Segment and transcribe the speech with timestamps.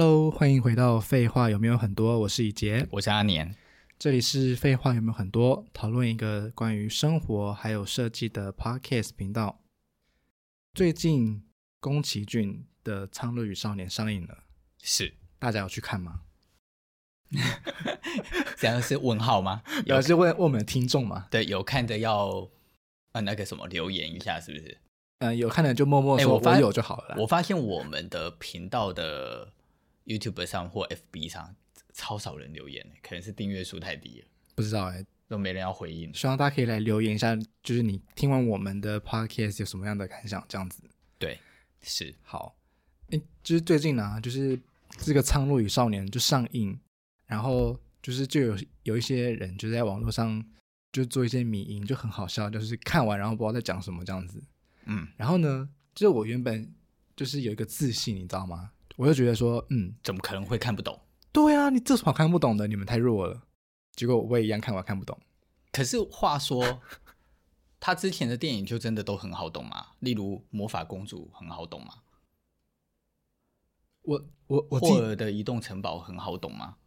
[0.00, 2.20] Hello，欢迎回到废话有没有很多？
[2.20, 3.56] 我是以杰，我是阿年，
[3.98, 5.66] 这里是废话有没有很多？
[5.72, 9.60] 讨论一个关于生活还有设计的 Podcast 频道。
[10.72, 11.42] 最近
[11.80, 14.44] 宫崎骏的《苍鹭与少年》上映了，
[14.80, 16.20] 是大家有去看吗？
[18.56, 19.64] 这样是问号吗？
[19.84, 21.26] 有是问问我们的听众吗？
[21.28, 22.48] 对，有看的要
[23.10, 24.78] 呃那个什么留言一下，是不是？
[25.18, 27.16] 嗯、呃，有看的就默默说我有就好了。
[27.18, 29.52] 我发现我们的频道的
[30.08, 31.54] YouTube 上或 FB 上
[31.92, 34.26] 超少人留言，可能是订阅数太低了，
[34.56, 36.12] 不知道哎、欸，都没人要回应。
[36.12, 40.44] 希望大家可以来留言一下，就是你听完我们的 Podcast 有什么样的感想？
[40.48, 40.82] 这样子。
[41.18, 41.38] 对，
[41.82, 42.56] 是好。
[43.10, 44.58] 哎，就是最近呢、啊，就是
[44.98, 46.78] 这个《苍鹭与少年》就上映。
[47.26, 50.42] 然后就是就有有一些人就在网络上
[50.90, 54.42] 就做一些迷因，就很好笑，就是看完然后不知道在讲什么这样子。
[54.86, 56.72] 嗯，然后呢，就是我原本
[57.14, 58.70] 就是有一个自信，你知道吗？
[58.98, 60.98] 我就觉得说，嗯，怎么可能会看不懂？
[61.30, 62.66] 对啊，你这什么看不懂的？
[62.66, 63.44] 你们太弱了。
[63.94, 65.16] 结果我也一样看完看不懂。
[65.70, 66.82] 可是话说，
[67.78, 69.90] 他之前的电影就真的都很好懂吗？
[70.00, 72.02] 例如《魔法公主》很好懂吗？
[74.02, 76.78] 我我我霍尔的移动城堡很好懂吗？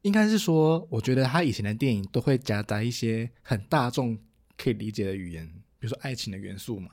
[0.00, 4.18] 应该是说，我觉得他以前的电影都会夹杂一些很大众
[4.56, 5.46] 可以理解的语言，
[5.78, 6.88] 比如说爱情的元素嘛。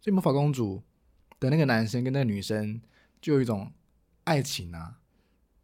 [0.00, 0.80] 所以魔法公主
[1.40, 2.80] 的那个男生跟那个女生
[3.22, 3.72] 就有一种
[4.24, 5.00] 爱情啊，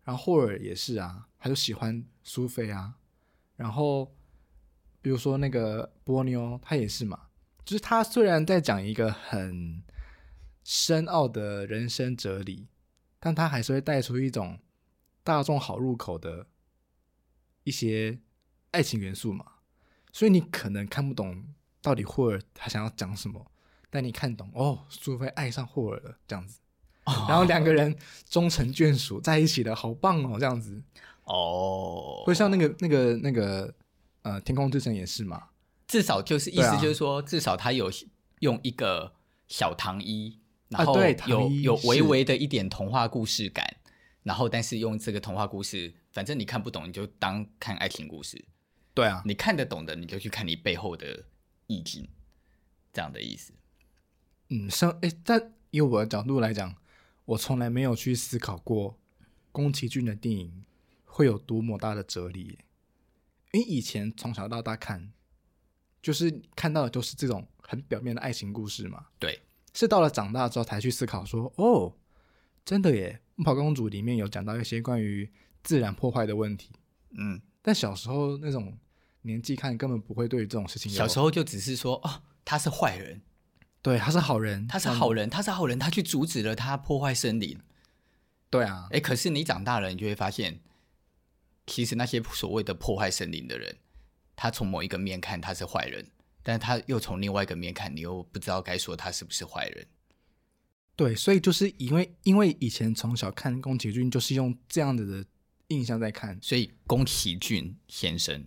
[0.04, 2.94] 然后霍尔也是啊，他就喜欢苏菲啊。
[3.56, 4.16] 然后
[5.02, 7.28] 比如说那个波妞，他也是嘛，
[7.66, 9.82] 就是他虽然在讲一个很
[10.64, 12.68] 深奥的人生哲理，
[13.20, 14.58] 但他还是会带出一种
[15.22, 16.46] 大众好入口的。
[17.64, 18.18] 一些
[18.70, 19.44] 爱情元素嘛，
[20.10, 23.52] 所以你可能看不懂到底霍尔他想要讲什么，
[23.90, 26.60] 但你看懂哦，苏菲爱上霍尔了这样子，
[27.08, 27.96] 哦、然后两个人
[28.28, 30.82] 终成眷属在一起的，好棒哦，这样子
[31.24, 33.74] 哦，会像那个那个那个
[34.22, 35.48] 呃，天空之城也是嘛，
[35.86, 37.90] 至少就是意思就是说，啊、至少他有
[38.40, 39.12] 用一个
[39.46, 40.38] 小糖衣，
[40.68, 43.76] 然后有、啊、有有微微的一点童话故事感，
[44.22, 45.94] 然后但是用这个童话故事。
[46.10, 48.44] 反正你看不懂，你就当看爱情故事。
[48.92, 51.24] 对啊，你看得懂的，你就去看你背后的
[51.68, 52.08] 意境，
[52.92, 53.52] 这样的意思。
[54.48, 56.74] 嗯，像诶，但以我的角度来讲，
[57.28, 58.98] 我从来没有去思考过
[59.52, 60.64] 宫崎骏的电影
[61.04, 62.58] 会有多么大的哲理。
[63.52, 65.12] 因为以前从小到大看，
[66.02, 69.06] 就是看到的都是这种很表面的爱情故事嘛。
[69.18, 69.40] 对，
[69.72, 71.96] 是到了长大之后才去思考说，哦，
[72.64, 75.30] 真的耶，《魔法公主》里面有讲到一些关于。
[75.60, 76.70] 自然破坏的问题，
[77.10, 78.78] 嗯，但小时候那种
[79.22, 80.90] 年纪看根本不会对这种事情。
[80.90, 83.20] 小时候就只是说，哦，他是坏人，
[83.82, 87.58] 对，他是好人，他是好人，他是好人，他去阻止了他破坏森林。
[88.50, 90.60] 对啊，哎，可是你长大了，你就会发现，
[91.66, 93.76] 其实那些所谓的破坏森林的人，
[94.36, 96.06] 他从某一个面看他是坏人，
[96.42, 99.86] 但是他又从另外一个面看，你又不知道该说他是不是坏人。
[100.96, 105.28] 对，所以就是因为因为以前从小看宫崎骏，就是用这样子的。
[105.70, 108.42] 印象在看，所以宫崎骏先生，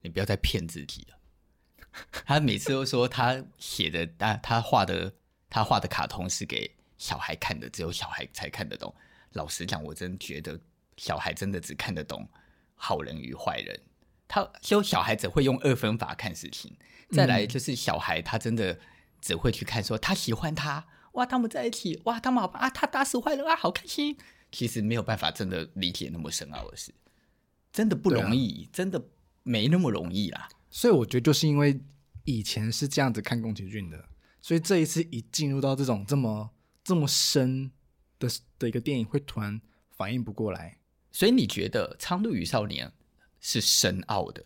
[0.00, 1.19] 你不要再骗自己了。
[2.24, 5.12] 他每次都说他写的、他他画的、
[5.48, 8.94] 他画的卡通是给小孩看的，只有小孩才看得懂。
[9.32, 10.58] 老实讲，我真觉得
[10.96, 12.28] 小孩真的只看得懂
[12.74, 13.80] 好人与坏人。
[14.26, 16.76] 他就小孩只会用二分法看事情。
[17.10, 18.78] 再来就是小孩，他真的
[19.20, 24.16] 只会去看说他喜欢他，哇，他们在一起，哇，他们好啊，他打死坏人啊，好开心。
[24.52, 26.94] 其实没有办法真的理解那么深奥的事，
[27.72, 29.02] 真的不容易，真的
[29.42, 30.48] 没那么容易啦。
[30.70, 31.80] 所以我觉得就是因为
[32.24, 34.08] 以前是这样子看宫崎骏的，
[34.40, 36.50] 所以这一次一进入到这种这么
[36.84, 37.70] 这么深
[38.18, 39.60] 的的一个电影，会突然
[39.90, 40.78] 反应不过来。
[41.12, 42.88] 所以你觉得《苍鹭与少年》
[43.40, 44.44] 是深奥的？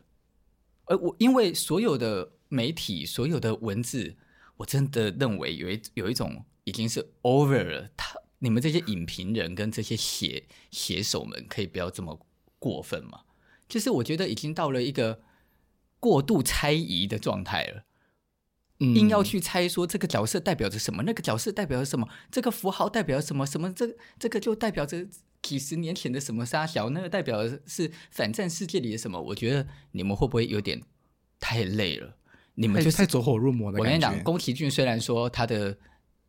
[0.86, 4.16] 而我因为所有的媒体、所有的文字，
[4.56, 7.90] 我真的认为有一有一种已经是 over 了。
[7.96, 8.18] 他。
[8.40, 12.26] 你们这些影评人跟这些写写手们，可以不要这么
[12.58, 13.22] 过分吗？
[13.66, 15.22] 就是我觉得已经到了一个
[16.04, 17.84] 过度猜疑的状态了，
[18.80, 25.06] 嗯，硬要去猜说这个角色代表着什么，那个角色代表着什么，这个符号代表什么，什么这这个就代表着
[25.40, 29.18] 几十年前的什么沙小，那个代表的是反战世界里的什么？
[29.18, 30.82] 我觉得你们会不会有点
[31.40, 32.16] 太累了？
[32.56, 33.78] 你们就是太走火入魔的。
[33.78, 35.78] 我跟你讲，宫崎骏虽然说他的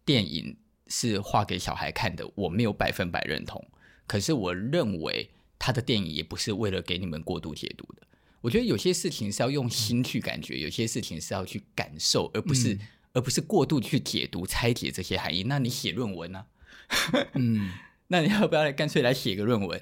[0.06, 0.58] 电影。
[0.88, 3.60] 是画给小孩看的，我没有百分百认同。
[4.06, 8.04] 可是我认为他的电影也不是为了给你们过度解读的。
[8.46, 12.80] 我觉得有些事情是要用心去感觉，有些事情是要去感受，而不是、嗯、
[13.14, 15.42] 而不是过度去解读、拆解这些含义。
[15.48, 16.46] 那你写论文呢、
[16.90, 17.26] 啊？
[17.34, 17.72] 嗯，
[18.10, 19.82] 那你要不要来干脆来写个论文？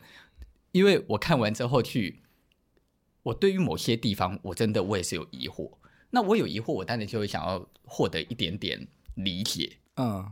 [0.72, 2.22] 因为我看完之后去，
[3.24, 5.70] 我对于某些地方我真的我也是有疑惑。
[6.12, 9.80] 那我有疑惑，我当然就会想要获得一点点理解。
[9.98, 10.32] 嗯，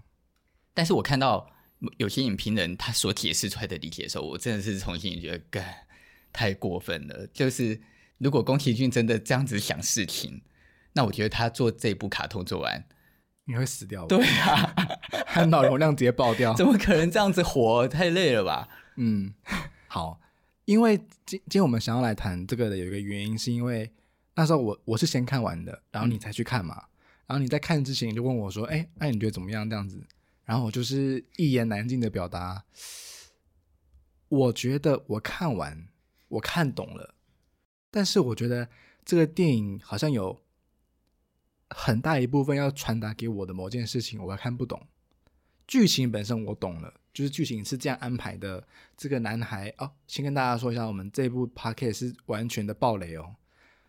[0.74, 1.52] 但是我看到
[1.98, 5.86] 有些影评人他所解释出来的理解的时候，我真的是重新觉得，干
[6.32, 7.28] 太过分了。
[7.34, 7.82] 就是
[8.22, 10.44] 如果宫崎骏真的这样子想事情，
[10.94, 12.86] 那我觉得他做这部卡通做完，
[13.46, 14.06] 你会死掉。
[14.06, 14.76] 对啊，
[15.26, 17.88] 他脑容量直接爆掉，怎么可能这样子活？
[17.88, 18.70] 太累了吧？
[18.98, 19.34] 嗯，
[19.88, 20.22] 好，
[20.66, 23.92] 因为今今天我们想要来谈这个的有一个原因，是因为
[24.36, 26.76] 那时候我我是先看完的，然后你才去看嘛。
[26.76, 26.88] 嗯、
[27.26, 30.00] 然后你在看之前你就问我说：“哎，那你觉得怎么样？”这样子，
[30.46, 32.66] 然后我就是一言难尽的表达，
[34.28, 35.88] 我觉得我看完
[36.28, 37.16] 我看懂了，
[37.92, 38.68] 但是我觉得
[39.06, 40.42] 这个电影好像有。
[41.74, 44.78] 很大一部分要传达给我的某件事情，我还看不懂。
[45.66, 48.62] 剧情本身我懂了，就是剧情是这样安排的。
[48.98, 53.36] 这个男孩哦，先跟大家说一下，我们这部 podcast 是完全的暴雷哦。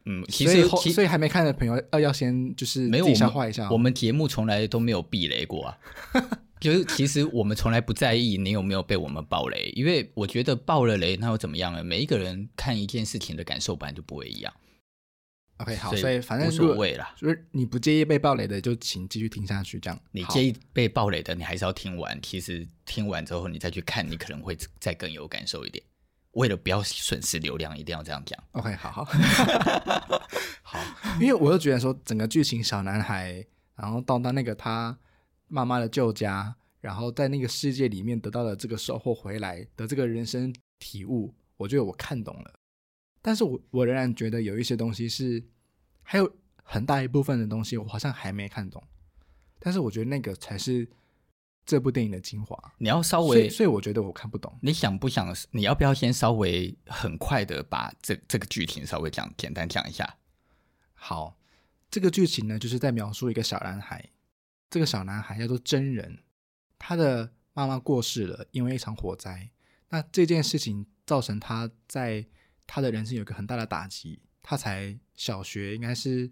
[0.04, 3.69] 嗯，其实所以，所以还没看的朋友要要先就是自己消化一下。
[3.69, 5.78] 我们节目从来都没有避雷过啊，
[6.62, 11.82] 就是其实我们从来不在意你有没有被我们爆雷，因为我觉得爆了雷那又怎么样呢？
[11.82, 14.55] 每一个人看一件事情的感受本来就不会一样。
[15.59, 17.14] OK，好，所以反正无所谓啦。
[17.17, 19.79] 就是你不介意被爆雷的，就请继续听下去。
[19.81, 22.17] 这样，你介意被爆雷的，你还是要听完。
[22.23, 25.85] 其实听完之后，你再去看，你可能会再更有感受一点。
[26.32, 28.43] 为了不要损失流量，一定要这样讲。
[28.53, 29.05] OK，好好
[30.62, 30.79] 好，
[31.20, 33.44] 因为我就觉得说，整个剧情小男孩，
[33.76, 34.99] 然后到到那个他
[35.52, 42.54] 妈妈的旧家，然后在那个世界里面得到了这个收获回来的这个人生体悟，我觉得我看懂了。
[43.20, 45.44] 但是我我仍然觉得有一些东西是，
[46.02, 46.34] 还有
[46.64, 48.82] 很大一部分的东西我好像还没看懂，
[49.58, 50.88] 但是我觉得那个才是
[51.66, 52.56] 这部电影的精华。
[52.78, 54.58] 你要稍微，所以，所以我觉得我看不懂。
[54.62, 55.32] 你想不想？
[55.50, 60.16] 你要不要先稍微很快的把这这个剧情稍微讲简单讲一下？
[60.94, 61.37] 好，
[61.90, 64.10] 这个剧情呢，就是在描述一个小男孩，
[64.72, 66.20] 这个小男孩叫做真人，
[66.78, 69.50] 他的妈妈过世了，因为一场火灾。
[69.90, 72.26] 那这件事情造成他在
[72.66, 76.30] 他的人生有一个很大的打击，他才小学，应该是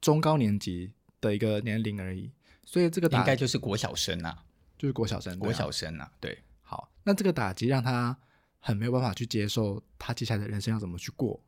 [0.00, 2.32] 中高年级的一个年龄而已，
[2.64, 4.44] 所以这个打应该就是国小生啊，
[4.76, 6.36] 就是国小生，国小生啊，对。
[6.62, 8.18] 好，那这个打击让他
[8.58, 11.40] 很没有办法去接受他接下来的人生要怎么去过。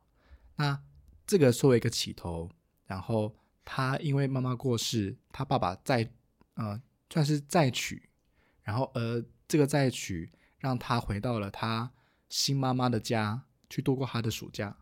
[0.55, 0.81] 那
[1.27, 2.49] 这个作为一个起头，
[2.87, 3.35] 然后
[3.65, 6.11] 他因为妈妈过世，他爸爸再
[6.55, 6.81] 呃
[7.11, 8.11] 算是再娶，
[8.63, 11.93] 然后而这个再娶让他回到了他
[12.29, 13.45] 新妈妈的家。
[13.71, 14.77] 去度过他的暑假，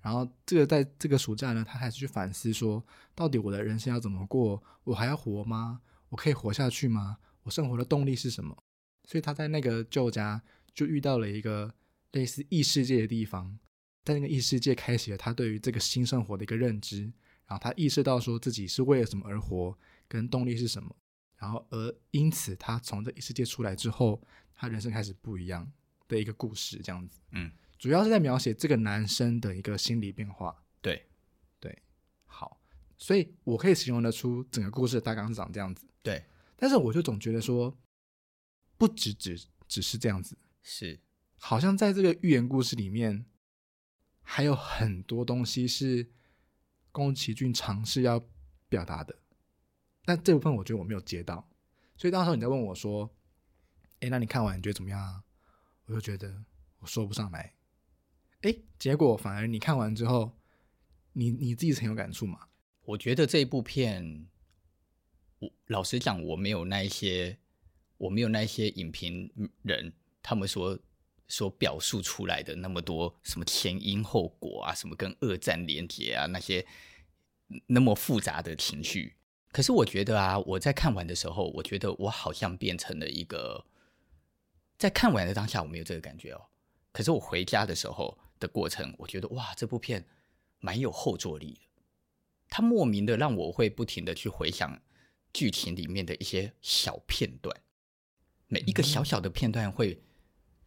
[0.00, 2.84] 然后这个在这个暑假呢，他还是去反思说，
[3.14, 4.60] 到底我的人生要怎么过？
[4.82, 5.80] 我还要活吗？
[6.08, 7.18] 我可以活下去吗？
[7.44, 8.56] 我生活的动力是什么？
[9.04, 10.42] 所以他在那个旧家
[10.74, 11.72] 就遇到了一个
[12.12, 13.56] 类似异世界的地方，
[14.02, 17.12] 在那个异世界开启了他对于这个新生活的一个认知，
[17.46, 19.76] 然后他意识到说自己是为了什么而活，
[20.08, 20.94] 跟动力是什么，
[21.36, 24.22] 然后而因此他从这异世界出来之后，
[24.54, 25.70] 他人生开始不一样
[26.08, 27.50] 的一个故事，这样子，嗯。
[27.78, 30.64] 主要是在描写这个男生的一个心理变化。
[30.80, 31.06] 对，
[31.60, 31.82] 对，
[32.24, 32.58] 好，
[32.96, 35.86] 所以我可以形容得出整个故事的大纲是长这样子。
[36.02, 36.24] 对，
[36.56, 37.76] 但是我就总觉得说，
[38.78, 39.38] 不只只
[39.68, 40.98] 只是这样子，是，
[41.38, 43.26] 好像在这个寓言故事里面，
[44.22, 46.10] 还有很多东西是
[46.96, 48.26] 宫崎骏尝试要
[48.70, 49.14] 表达的，
[50.06, 51.46] 但这部分我觉得我没有接到，
[51.94, 53.14] 所以当时候你在问我说
[54.00, 55.22] ：“哎，那你看完你觉得怎么样啊？”
[55.84, 56.42] 我就觉得
[56.78, 57.52] 我说不上来。
[58.40, 60.38] 哎，结果反而你看完之后，
[61.12, 62.48] 你你自己很有感触嘛？
[62.86, 64.26] 我觉得这一部片，
[65.38, 67.38] 我老实讲，我没有那一些，
[67.98, 70.78] 我没有那一些影评人他们说
[71.28, 76.66] 所表述出来的那么多什么前因后果啊，什么跟二战连结啊那些
[77.66, 79.16] 那么复杂的情绪。
[79.52, 83.64] 可是我觉得啊，我在看完的时候，我觉得我好像变成了一个，
[84.78, 86.46] 在看完的当下我没有这个感觉哦，
[86.92, 88.18] 可是我回家的时候。
[88.38, 90.04] 的过程，我觉得哇，这部片
[90.58, 91.82] 蛮有后坐力的。
[92.50, 94.78] 它莫名的让我会不停的去回想
[95.32, 97.58] 剧情里面的一些小片段，
[98.46, 100.02] 每一个小小的片段会，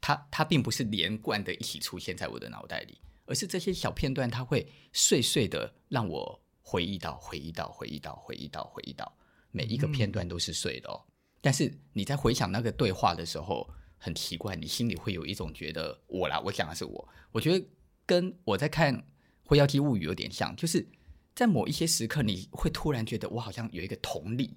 [0.02, 9.18] 它它并不是连贯的一起出现在我的脑袋里，而是这些小片段它会碎碎的让我回忆到，回忆到，回忆到，回忆到，回忆到，
[9.52, 11.06] 每一个片段都是碎的哦。
[11.42, 13.70] 但是你在回想那个对话的时候。
[14.02, 17.68] 很奇怪，你心里会有一种觉得我啦，我讲的是我，我觉得
[18.06, 18.96] 跟我在看
[19.44, 20.88] 《灰妖姬物语》有点像，就是
[21.36, 24.56] 在某一些时刻，你会突然觉得我好像有一个同理，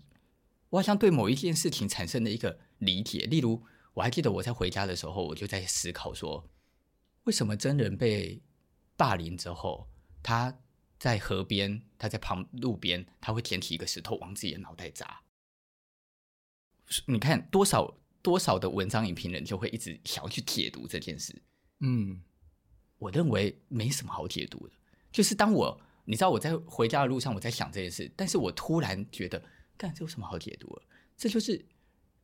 [0.68, 3.26] 我好像对某一件事情产生了一个理解。
[3.26, 3.60] 例如，
[3.94, 6.48] 我还记得我在回家的时候，我就在思考说，
[7.24, 8.42] 为什么真人被
[8.96, 9.88] 霸凌之后，
[10.22, 10.58] 他
[10.98, 15.22] 在河边，他在旁路边，他会捡起一个石头往自己的脑袋砸？
[17.06, 21.42] 你看多少多少的文章影评人就会一直想要去解读这件事。
[21.80, 22.22] 嗯，
[22.98, 24.74] 我认为没什么好解读的，
[25.10, 29.42] 就是当我你知道我在回家的路上，我在想这件事，但是我突然觉得，
[29.76, 30.82] 干，这有什么好解读的？
[31.16, 31.64] 这就是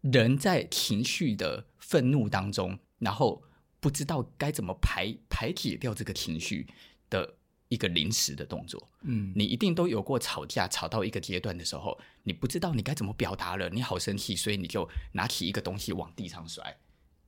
[0.00, 3.42] 人在情绪的愤怒当中，然后
[3.80, 6.66] 不知道该怎么排排解掉这个情绪
[7.10, 7.36] 的
[7.68, 8.88] 一个临时的动作。
[9.02, 16.78] 嗯，你一定都有过吵架，吵到一个阶段的时候，你不知道你该怎么表达了，你好生气，所以你就拿起一个东西往地上摔。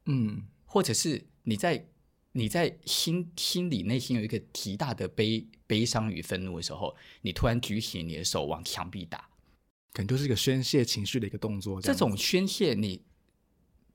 [0.07, 1.89] 嗯，或者是你在
[2.33, 9.30] 你在心心里内心有一个极大的悲悲伤与愤怒的时候，你突然举起你的手往墙壁打。
[9.93, 11.81] 可能就是一个宣泄情绪的一个动作。
[11.81, 13.05] 这，这种宣泄，你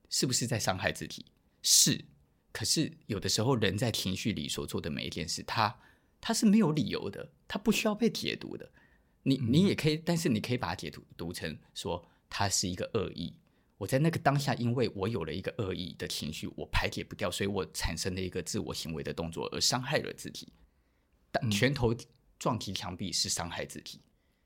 [0.10, 1.26] 是不是在伤害自己？
[1.62, 2.06] 是。
[2.52, 5.78] 可是有的时候，人在情绪里所做的每一件事，他
[6.22, 8.72] 他是没有理由的，他不需要被解读的。
[9.24, 13.36] 你你也可以，但是你可以把它解读读成说，他是一个恶意。
[13.78, 20.54] 我在那个当下，因为我有了一个恶意的情绪，我排解不掉，所以我产生了一个自我行为的动作，而伤害了自己。
[21.30, 21.94] 但拳头
[22.40, 24.00] 撞击墙壁是伤害自己。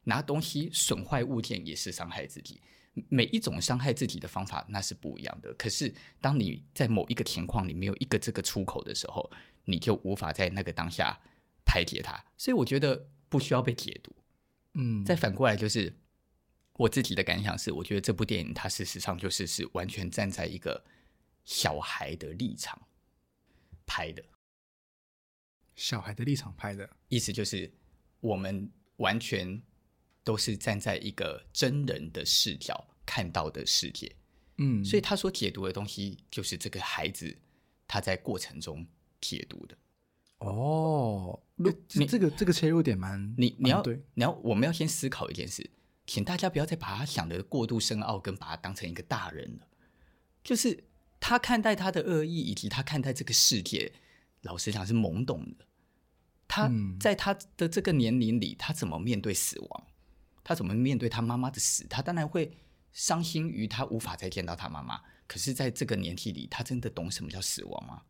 [0.04, 2.62] 拿东西损坏物件也是伤害自己，
[3.10, 5.54] 每一种伤害自己的方法那是不一样的。
[5.54, 9.30] 可是当你在某一个情况里没有一个这个出口的时候，
[9.66, 11.16] 你就无法在那个当下
[11.66, 12.14] 排解它。
[12.38, 14.16] 所以我觉得不需要被解读。
[14.74, 15.94] 嗯，再反过来就是
[16.74, 20.84] 我自己的感想是，我觉得这部电影它事实上就是是完全站在一个
[21.46, 22.82] 小孩的立场
[23.86, 24.24] 拍的，
[25.76, 27.72] 小孩的立场拍的意思就是
[28.22, 29.62] 我们完全。
[30.24, 34.16] 都是站在一个真人的视角看到的世界，
[34.58, 37.36] 嗯，所以他所解读的东西就是这个孩子
[37.88, 38.86] 他在过程中
[39.20, 39.78] 解读的。
[40.40, 45.70] 哦，你你这个这个切入点蛮你你要对，你要我们要先思考一件事，
[46.08, 49.68] 请大家不要再把他想的过度深奥，跟把他当成一个大人了。
[50.42, 50.86] 就是
[51.20, 53.92] 他看待他的恶意，以及他看待这个世界，
[54.44, 55.66] 老实讲是懵懂的。
[56.48, 59.88] 他在他的这个年龄里，他怎么面对死亡？
[60.50, 61.86] 他怎么面对他妈妈的死？
[61.88, 62.52] 他当然会
[62.92, 65.00] 伤心于他无法再见到他妈妈。
[65.28, 68.02] 可是，在这个年纪里，他真的懂什么叫死亡吗？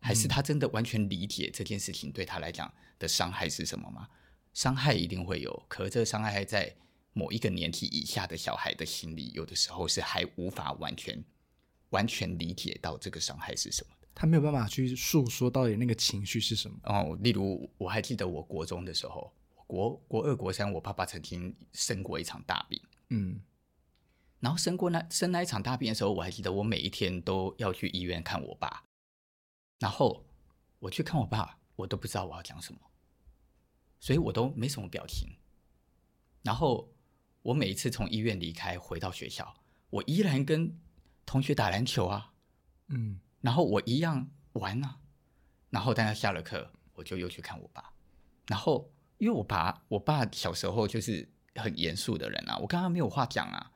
[0.00, 4.08] 还是他真的完全理解这件事情对他来讲的伤害是什么吗？
[4.54, 6.74] 伤害一定会有，可这个伤害还在
[7.12, 11.22] 某一个年纪以下的小孩的心里，有的时候是还无法完全
[11.90, 14.08] 完全理解到这个伤害是什么的。
[14.14, 16.78] 他没有办法去诉说到底那个情绪是什么。
[16.84, 19.30] 哦，例如我还记得我国中的时候。
[19.68, 23.38] 国国二国三，我爸爸曾经生过一场大病，嗯，
[24.40, 28.82] 然后生过那生那一场大病的时候，我还记得我每一天都要去医院看我爸，
[29.78, 30.24] 然后
[30.78, 32.80] 我去看我爸，我都不知道我要讲什么，
[34.00, 35.36] 所以我都没什么表情。
[36.42, 36.90] 然后
[37.42, 39.54] 我每一次从医院离开回到学校，
[39.90, 40.80] 我依然跟
[41.26, 42.32] 同学打篮球啊，
[42.86, 44.98] 嗯，然后我一样玩啊，
[45.68, 47.92] 然后大家下了课，我就又去看我爸，
[48.46, 48.90] 然后。
[49.18, 53.72] 因为我爸，我爸小时候就是很严肃的人啊，我跟他没有话讲啊。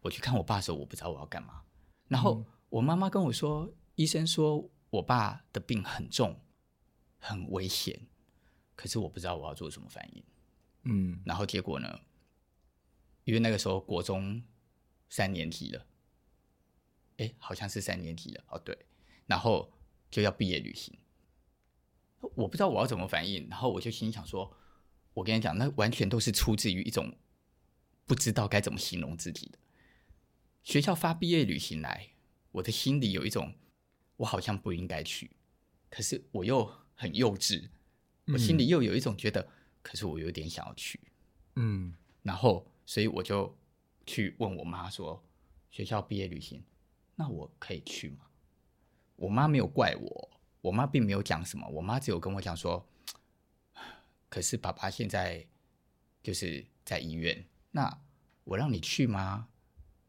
[0.00, 1.62] 我去看我爸的时候，我不知道我要干嘛。
[2.08, 6.40] 然后我妈妈跟我说，医生说我爸的病很重，
[7.18, 8.06] 很危险，
[8.76, 10.24] 可是我不知道我要做什么反应。
[10.84, 12.00] 嗯，然后结果呢？
[13.24, 14.42] 因为那个时候国中
[15.08, 15.84] 三年级了，
[17.16, 18.44] 哎，好像是三年级了。
[18.48, 18.86] 哦，对，
[19.26, 19.72] 然后
[20.10, 20.96] 就要毕业旅行，
[22.36, 24.56] 我不知道我要怎么反应，然后我就心想说。
[25.16, 27.16] 我跟你讲，那完全都是出自于一种
[28.04, 29.58] 不知道该怎么形容自己的。
[30.62, 32.10] 学校发毕业旅行来，
[32.52, 33.54] 我的心里有一种，
[34.18, 35.30] 我好像不应该去，
[35.88, 37.66] 可是我又很幼稚，
[38.26, 39.48] 我心里又有一种觉得，嗯、
[39.80, 41.00] 可是我有点想要去，
[41.54, 43.56] 嗯，然后所以我就
[44.04, 45.24] 去问我妈说，
[45.70, 46.62] 学校毕业旅行，
[47.14, 48.26] 那我可以去吗？
[49.16, 50.30] 我妈没有怪我，
[50.60, 52.86] 我妈并没有讲什么，我妈只有跟我讲说。
[54.36, 55.42] 可是爸爸现在
[56.22, 58.02] 就是在医院，那
[58.44, 59.48] 我让你去吗？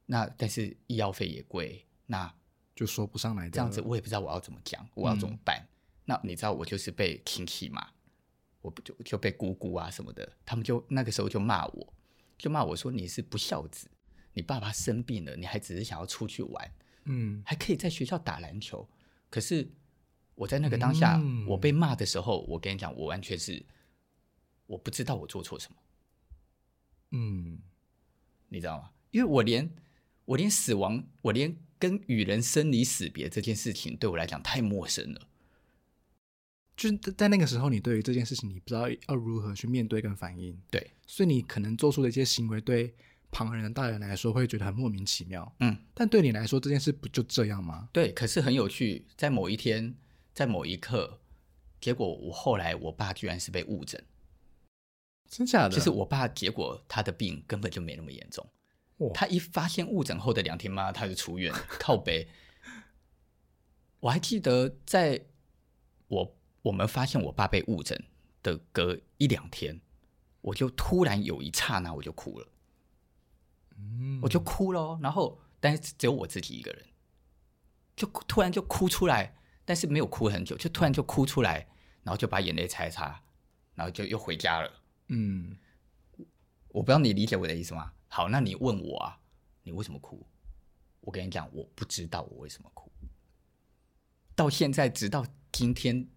[0.06, 2.36] 那但是医药费也贵，那
[2.76, 3.50] 就说不上来。
[3.50, 5.66] 这样子我也不知道我要怎么讲，我要怎么办？
[5.66, 5.72] 嗯、
[6.04, 7.88] 那你知道我就是被亲戚嘛，
[8.60, 11.94] 我不就就被姑姑啊什么的，他们就那个时候就骂我，
[12.38, 13.90] 就骂我说你是不孝子，
[14.34, 16.72] 你爸爸生病了，你还只是想要出去玩，
[17.06, 18.86] 嗯，还可以在学校打篮球。
[19.30, 19.72] 可是
[20.36, 23.66] 我在那个当下，嗯、我被骂的时候，我跟你讲，我完全是。
[24.68, 25.78] 我不知道我做错什么，
[27.12, 27.60] 嗯，
[28.50, 28.92] 你知道吗？
[29.12, 29.74] 因为我连
[30.26, 35.28] 我连死亡，我连跟与人生离死别这件事情对我来讲太陌生了。
[36.76, 40.56] 就是在那个时候，你对于这件事情，你不知道要如何去面对跟反应。
[40.70, 42.94] 对，所以你可能做出的一些行为，对
[43.32, 45.56] 旁人的大人来说会觉得很莫名其妙。
[45.60, 47.90] 嗯，但对你来说，这件事不就这样吗？
[47.92, 49.96] 对，可是很有趣，在某一天，
[50.36, 51.20] 在某一刻，
[51.82, 54.04] 结果我后来，我爸居然是被误诊。
[55.28, 55.76] 真假的？
[55.76, 58.48] 就是我爸结果他的病根本就没那么严重。
[59.14, 61.60] 他一发现误诊后的两天嘛，他就出院了。
[61.80, 62.28] 靠北，
[64.02, 65.24] 我还记得在
[66.08, 68.04] 我我们发现我爸被误诊
[68.42, 69.80] 的隔一两天，
[70.42, 72.48] 我就突然有一刹那我就哭了，
[73.78, 74.98] 嗯，我就哭了。
[75.00, 76.84] 然后，但是只有我自己一个人，
[77.96, 81.68] 就突然就哭出来，但是没有哭很久，就突然就哭出来，
[82.02, 83.22] 然后就把眼泪擦一擦，
[83.76, 84.72] 然后就又回家了。
[85.08, 85.58] 嗯，
[86.70, 87.94] 我不知道你理解我的意思吗？
[88.08, 89.20] 好，那你问我啊，
[89.64, 90.26] 你为什么哭？
[91.02, 92.92] 我跟你讲，我不知道我为什么哭。
[94.36, 96.08] 到现在，直到今天，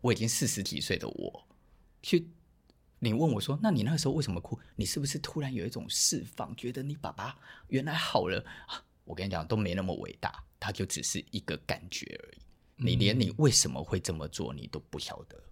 [0.00, 1.48] 我已经四十几岁的我，
[2.02, 2.30] 去
[2.98, 4.58] 你问我说，那你那个时候为什么哭？
[4.76, 7.38] 你是不是突然有一种释放，觉得你爸爸
[7.68, 8.44] 原来好了？
[8.66, 12.38] 啊我跟你讲，都没那么伟大，他就只是一个感觉而已。
[12.76, 15.42] 你连你为什么会这么做，你都不晓得。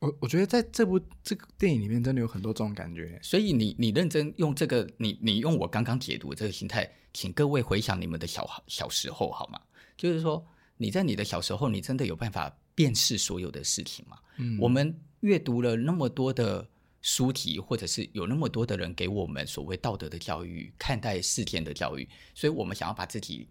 [0.00, 3.18] 我我觉得在这部这个电影里面，真的有很多这种感觉。
[3.22, 9.60] 所以你你认真用这个，你你用我刚刚解读这个心态，请各位回想你们的小小时候好吗？
[9.98, 10.42] 就是说
[10.78, 14.18] 你在你的小时候，你真的有办法辨识所有的事情吗？
[14.38, 16.66] 嗯，我们阅读了那么多的
[17.02, 23.46] 书籍，或者是有那么多的人给我们所谓道德的教育、看待事件的教育，所以我们想要把自己。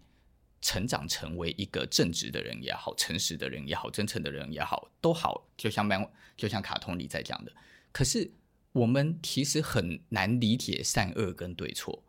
[0.60, 7.52] 成长成为一个正直的人也好，诚实的人也好，真诚的人也好，都好，就像漫，就像卡通里在讲的。
[7.92, 8.30] 可是
[8.72, 12.02] 我们其实很难理解善恶跟对错，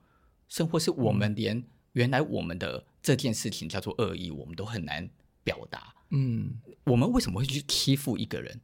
[0.48, 5.10] 甚或是我们连原来我们的这件事情叫做恶意，我们都很难
[5.44, 5.94] 表达。
[6.10, 8.60] 嗯，我们为什么会去欺负一个人？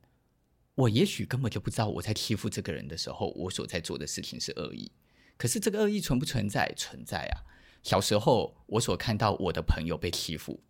[0.75, 4.91] 我也许根本就不知道我在欺负这个人的时候，我所在做的事情是恶意。
[5.37, 6.71] 可是这个恶意存不存在？
[6.75, 7.41] 存在啊。
[7.83, 10.61] 小时候，我所看到我的朋友被欺负，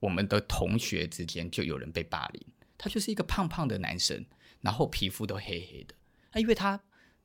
[0.00, 2.46] 我们的同学之间就有人被霸凌。
[2.78, 4.24] 他就是一个胖胖的男生，
[4.60, 5.94] 然后皮肤都黑黑的。
[6.32, 6.82] 那因为他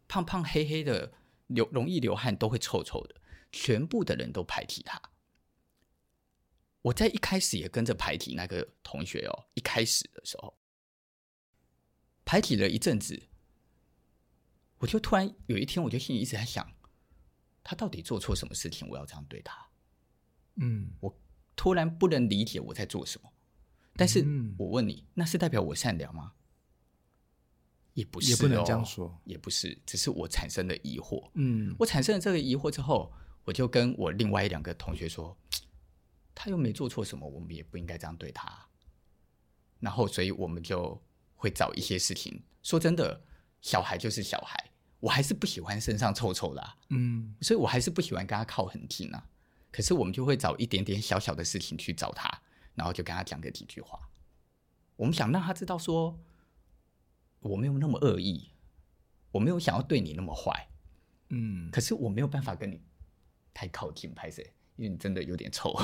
[0.08, 1.14] 胖胖黑黑的，
[1.48, 3.16] 流容易流汗，都会臭臭的，
[3.52, 5.02] 全部的人都排挤他。
[6.84, 9.46] 我在一开始也跟着排挤那个同学哦。
[9.54, 10.58] 一开始的时候，
[12.26, 13.28] 排挤了一阵子，
[14.80, 16.68] 我就突然有一天，我就心里一直在想。
[17.64, 18.88] 他到底做错什么事情？
[18.90, 19.68] 我要这样对他？
[20.56, 21.18] 嗯，我
[21.56, 23.32] 突然不能理解我在做什么。
[23.96, 24.26] 但是
[24.58, 26.34] 我问你，那是代表我善良吗？
[27.94, 31.30] 也不是，也不能这样说，也不是，只是我产生了疑惑。
[31.34, 33.12] 嗯，我产生了这个疑惑之后，
[33.44, 35.38] 我就跟我另外两个同学说，
[36.34, 38.66] 他又没做错什么，我们也不应该这样对他。
[39.82, 41.04] 然后，所以我们就
[41.36, 42.42] 会找一些事情。
[42.64, 43.22] 说真的，
[43.60, 44.71] 小孩就是小孩。
[45.02, 49.28] 我还是不喜欢身上臭臭的，啊，嗯，所以我还是不喜欢跟他靠很近啊。
[49.72, 52.30] 可是我们就会找一点点小小的事情去找他，
[52.76, 54.00] 然后就跟他讲个几句话。
[54.96, 56.20] 我们想让他知道说，
[57.40, 58.52] 我没有那么恶意，
[59.32, 60.70] 我没有想要对你那么坏，
[61.30, 61.72] 嗯。
[61.72, 62.80] 可是我没有办法跟你
[63.54, 64.44] 太靠近，拍摄，
[64.76, 65.76] 因为你真的有点臭，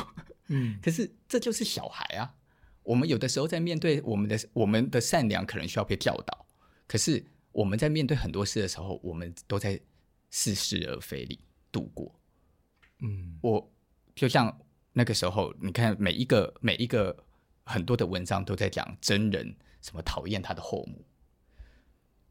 [0.47, 0.77] 嗯。
[0.83, 2.35] 可是这就是小孩啊。
[2.83, 6.45] 我们有的时候在面对我们的我们的善良，可能需要被教导，
[6.87, 7.25] 可是。
[7.57, 9.81] 我们在面对很多事的时候，我们都在
[10.29, 11.39] 似是而非里
[11.71, 12.13] 度过。
[12.99, 13.73] 嗯，我
[14.13, 14.61] 就像
[14.93, 17.25] 那个时候，你看每一个每一个
[17.63, 21.03] 很多的文章都在讲真人什么讨厌他的后母，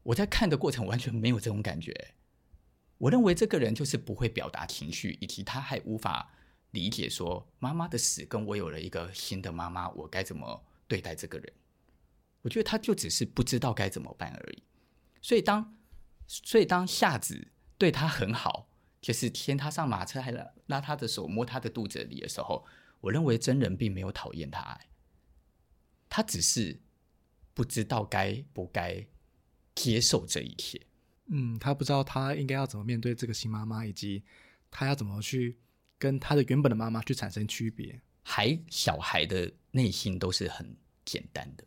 [0.03, 2.13] 我在看的过程完全没有这种感觉。
[2.97, 6.31] 我认为这个人就是不会表达情绪，以及他还无法
[6.71, 11.53] 理解说妈妈的死跟我有了一个新的妈妈，我该怎么对待这个人？
[12.43, 14.63] 我觉得他就只是不知道该怎么办而已。
[15.27, 15.75] 所以当，
[16.25, 18.69] 所以当夏子对他很好，
[19.01, 22.65] 就是牵他上马车，还拉拉他的手，摸他的肚子里的时候，
[23.01, 24.79] 我认为真人并没有讨厌他，
[26.07, 26.79] 他只是
[27.53, 29.05] 不知道该不该
[29.75, 30.81] 接受这一切。
[31.25, 34.23] 嗯，他不知道他应该要怎么面对这个新妈妈，以及
[34.71, 35.59] 他要怎么去
[35.97, 37.99] 跟他的原本的妈妈去产生区别。
[38.23, 41.65] 还小孩的内心都是很简单的，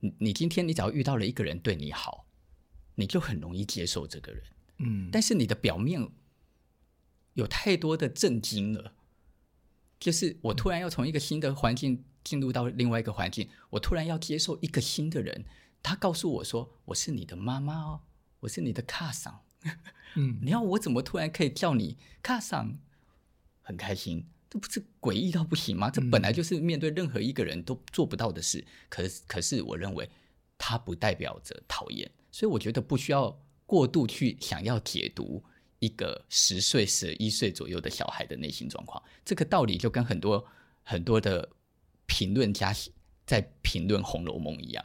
[0.00, 2.24] 你你今天你只要遇到了一个人对你好。
[2.96, 4.42] 你就很容易接受这个人，
[4.78, 6.10] 嗯，但是你的表面
[7.34, 8.92] 有太多的震惊了，
[10.00, 15.44] 就是我突然要从一个新的环境进入到另外一个环境，我突然要接受一个新的人，
[15.82, 18.00] 他告诉我说：“我是你的妈妈哦，
[18.40, 19.42] 我是你的卡桑。”
[20.16, 22.78] 嗯， 你要我怎么突然可以叫你卡桑？
[23.62, 25.90] 很开心，这不是诡异到不行吗？
[25.90, 28.60] 这本来就是面对任何一个人都做不到的事。
[28.60, 30.08] 嗯、可是，可是我认为
[30.56, 35.42] 它不代表着讨厌，所以我觉得不需要过度去想要解读
[35.78, 39.02] 一个十岁、十一岁左右的小孩的内心状况。
[39.24, 40.46] 这个道理就跟很多
[40.82, 41.48] 很多的
[42.04, 42.74] 评论家
[43.24, 44.84] 在评论《红楼梦》一样，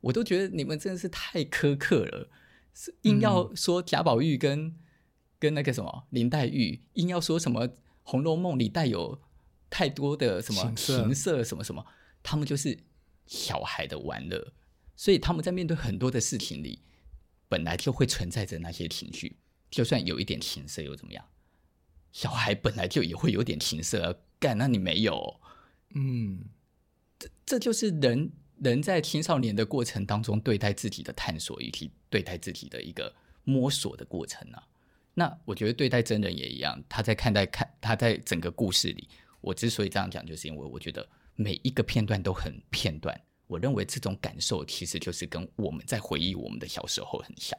[0.00, 2.30] 我都觉得你们真的是太苛刻了，
[2.72, 4.76] 是硬要说贾宝玉跟、嗯、
[5.38, 7.68] 跟那个什么林黛玉，硬要说什么。
[8.04, 9.20] 《红楼梦》里带有
[9.68, 11.84] 太多的什么情色什么什么，
[12.22, 12.78] 他们就是
[13.26, 14.54] 小孩的玩乐，
[14.96, 16.80] 所以他们在面对很多的事情里，
[17.48, 19.36] 本来就会存在着那些情绪，
[19.70, 21.24] 就算有一点情色又怎么样？
[22.12, 25.38] 小孩本来就也会有点情色，干，那你没有？
[25.94, 26.46] 嗯，
[27.18, 28.32] 这这就是人
[28.62, 34.66] 人在青少年的过程当中对待自己的探索以及对待自己的一个摸索的过程啊。
[35.12, 39.08] 那我觉得对待真人也一样，他在看待看他在整个故事里，
[39.42, 43.20] 我之所以这样讲，就是因为我觉得每一个片段都很片段。
[43.46, 47.58] 我认为这种感受其实就是跟我们在回忆我们的小时候很像。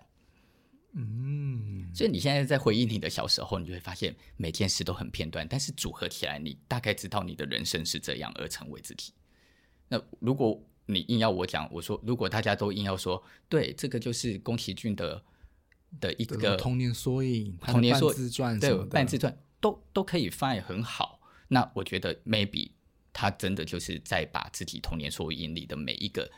[0.93, 9.13] 嗯，所以你现在在回忆你的小时候，你就会发现每件事都很片段，但是组合起来，你大概知道你的人生是这样而成为自己。
[9.87, 15.23] 那如果你硬要我讲，我说如果大家都硬要说，对，这个就是宫崎骏的。
[16.01, 21.21] 的一个童年缩影，童年说自传，对，半自传都都可以翻译很好。
[21.47, 22.71] 那我觉得 maybe
[23.19, 26.31] 他真的就是在把自己童年缩影里的每一个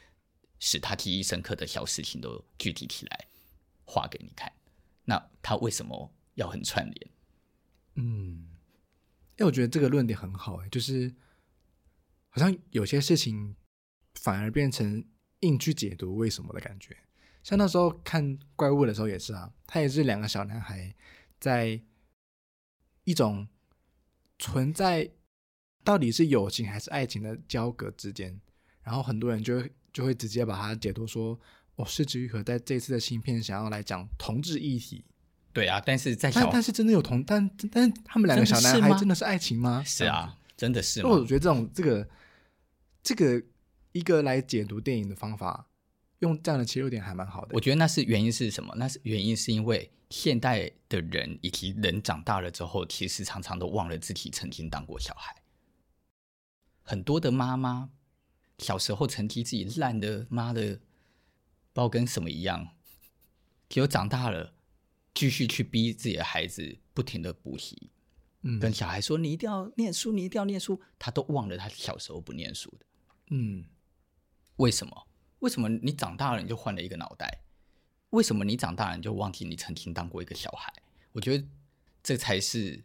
[0.59, 3.27] 使他记忆深刻的小事情都具体起来
[3.83, 4.49] 画给你看。
[5.03, 7.11] 那他为什么要很串联？
[7.95, 8.47] 嗯，
[9.35, 11.13] 因为我觉得这个论点很好，哎，就是
[12.29, 13.57] 好像有些事情
[14.15, 15.05] 反而变成
[15.41, 16.95] 硬去解读为什么的感觉。
[17.43, 20.95] 像那时候看怪物的时候也是啊，他也是两个小男孩
[21.41, 21.81] 在
[23.03, 23.49] 一种
[24.37, 25.11] 存在
[25.83, 28.39] 到底是友情还是爱情的交隔之间，
[28.83, 31.39] 然后很多人就会就会直接把它解读说，
[31.75, 35.03] 哦，是枝裕和在这次的新片想要来讲同志议题。
[35.51, 39.83] 对啊，但是在但但是真的有同，但但是他们两个小男孩真的是爱情吗？
[39.85, 41.09] 是啊，真的是吗。
[41.09, 42.07] 我觉得这种这个
[43.01, 43.43] 这个
[43.91, 45.65] 一个来解读电影的方法。
[46.19, 47.51] 用这样的切入点还蛮好的。
[47.53, 48.73] 我觉得那是原因是什么？
[48.75, 55.33] 那是原因是因为现代的人以及人长大了之后，其实常常都忘了自己曾经当过小孩。
[56.89, 57.91] 很多的妈妈
[58.57, 60.81] 小时候成绩自己烂的妈的，不知
[61.75, 62.69] 道跟什么一样，
[63.69, 64.55] 结果长大了
[65.13, 67.91] 继续去逼自己的孩子不停的补习，
[68.41, 72.85] 嗯，跟小孩说你一定要念书，你一定要念书，他都忘了他小时候不念书的，
[73.29, 73.63] 嗯，
[74.55, 75.07] 为什么？
[75.41, 77.43] 为什么你长大了你就换了一个脑袋？
[78.09, 80.73] 为什么你长大了你就忘记你曾经当过一个小孩？
[81.11, 81.47] 我觉得
[82.01, 82.83] 这才是，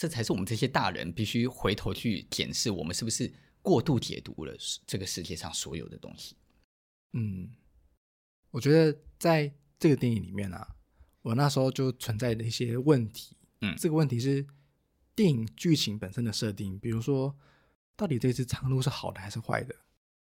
[0.00, 6.34] 这才是我们这些大人必须回头去检视，我们是不是过度解读了这个世界上所有的东西。
[7.12, 7.50] 嗯，
[8.50, 10.74] 我觉得在这个电影里面啊，
[11.20, 13.36] 我那时候就存在的一些问题。
[13.60, 14.46] 嗯，这个问题是
[15.14, 17.36] 电影剧情本身的设定，比如说，
[17.94, 19.74] 到底这只苍鹭是好的还是坏的？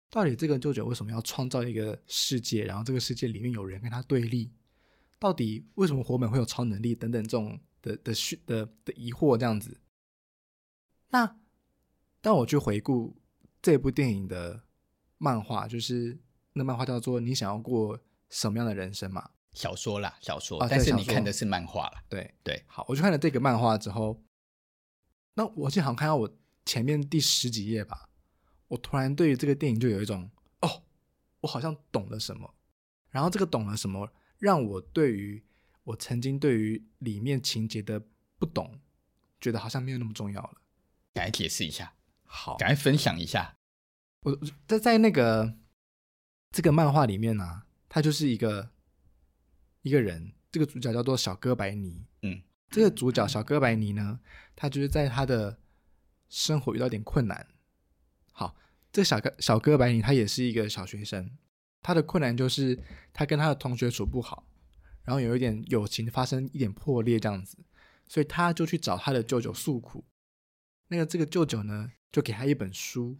[0.10, 2.64] 到底这个舅舅为什么要创造一个世界？
[2.64, 4.52] 然后这个世界里面有人跟他对立？
[5.20, 6.96] 到底为什么火本会有超能力？
[6.96, 9.80] 等等这种的的的的，的疑惑这样子。
[11.10, 11.38] 那
[12.22, 13.20] 当我去回顾
[13.62, 14.64] 这部电影的
[15.18, 16.20] 漫画，就是
[16.54, 19.30] 那漫画叫做《你想要过什么样的人生》嘛？
[19.54, 20.60] 小说啦，小说。
[20.60, 22.04] 啊、但是你看的是漫画啦。
[22.08, 22.64] 对对。
[22.68, 24.22] 好，我就看了这个漫画之后，
[25.34, 28.10] 那我记得好像看到我前面第十几页吧。
[28.68, 30.30] 我突然对于这个电影就有一种
[30.62, 30.84] 哦，
[31.42, 32.54] 我好像懂了什么，
[33.10, 35.44] 然后这个懂了什么，让我对于
[35.90, 38.00] 我曾经对于里面情节的
[38.38, 38.80] 不懂，
[39.42, 40.62] 觉得好像没有那么重要了。
[41.14, 43.58] 来解释一下，好，来分享一下。
[44.22, 45.58] 我在在那个
[46.52, 48.70] 这个漫画里面呢、啊，他就是一个
[49.82, 52.06] 一个人，这个主角叫做小哥白尼。
[52.22, 54.20] 嗯，这个主角小哥白尼呢，
[54.56, 55.60] 他就是在他的
[56.28, 57.48] 生活遇到点困难。
[58.32, 58.56] 好，
[58.92, 61.32] 这小哥小哥白尼他也是一个小学生，
[61.82, 62.80] 他的困难就是
[63.12, 64.48] 他跟他的同学处不好，
[65.10, 67.58] 然后有一点友情发生一点破裂这样子，
[68.08, 70.06] 所以他就去找他的舅舅诉苦。
[70.90, 73.18] 那个这个舅舅呢，就给他一本书，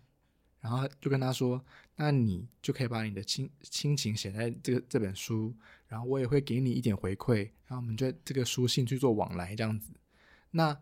[0.60, 1.66] 然后就跟他说
[1.98, 5.56] ：“那你就可以把你的亲亲情写在这个这本书，
[5.88, 9.92] 然后我也会给你一点回馈，然后我们就这个书信去做往来这样子。
[10.52, 10.80] 那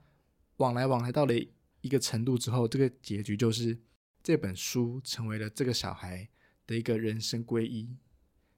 [0.57, 1.33] 往来往来到了
[1.79, 3.79] 一个程度之后，这个结局就是。”
[4.23, 6.27] 这本书成为了这个小孩
[6.65, 7.95] 的一个人生皈依。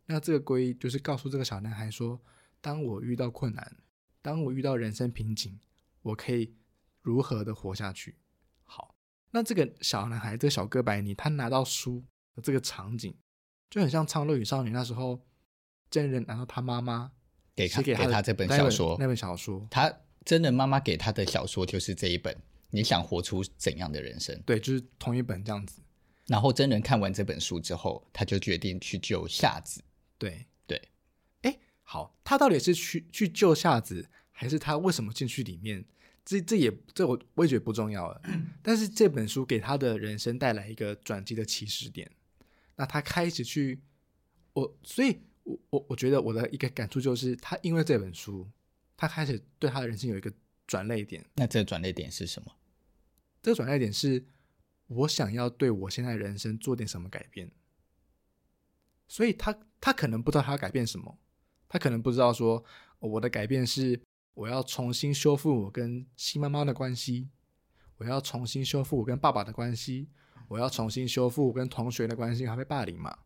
[0.07, 2.19] 那这个皈依就是告诉这个小男孩说：
[2.61, 3.77] 当我遇到困难，
[4.21, 5.59] 当我遇到人生瓶颈，
[6.01, 6.55] 我可以
[7.01, 8.17] 如何的活下去？
[8.63, 8.95] 好
[9.31, 12.03] 那这个小男孩，这个小哥白尼，他拿到书
[12.35, 13.15] 的这个场景，
[13.69, 15.25] 就很像《苍鹭与少女》那时候，
[15.89, 17.11] 真人拿到他妈妈
[17.55, 19.93] 给他给他，给他这本小说，那本小说，他
[20.25, 22.35] 真人妈妈给他的小说就是这一本。
[22.71, 24.39] 你想活出怎样的人生？
[24.45, 25.81] 对，就是同一本这样子。
[26.27, 29.83] 然后真人看完这本书之后，他就决定去救夏子。
[30.19, 30.45] 对
[31.91, 35.83] 好，他到底是去去救夏子，还是他为什么进去里面？
[36.23, 38.21] 这这也这我我也觉得不重要了。
[38.61, 42.07] 但是这本书给他的人生带来一个转机的起始点。
[42.75, 43.81] 那他开始去，
[44.53, 48.47] 我所以我，我我我觉得我的一个感触就是，他因为这本书，
[48.95, 50.31] 他开始对他的人生有一个
[50.67, 51.25] 转捩点。
[51.33, 52.51] 那这个转捩点是什么？
[53.41, 54.23] 这个转捩点是，
[54.85, 57.49] 我想要对我现在人生做点什么改变，
[59.07, 61.17] 所以他他可能不知道他要改变什么，
[61.69, 62.61] 他可能不知道说
[62.99, 64.01] 我的改变是
[64.33, 67.29] 我要重新修复我跟新妈妈的关系，
[67.97, 70.09] 我要重新修复我跟爸爸的关系，
[70.47, 73.19] 我要重新修复我跟同学的关系，还被霸凌嘛？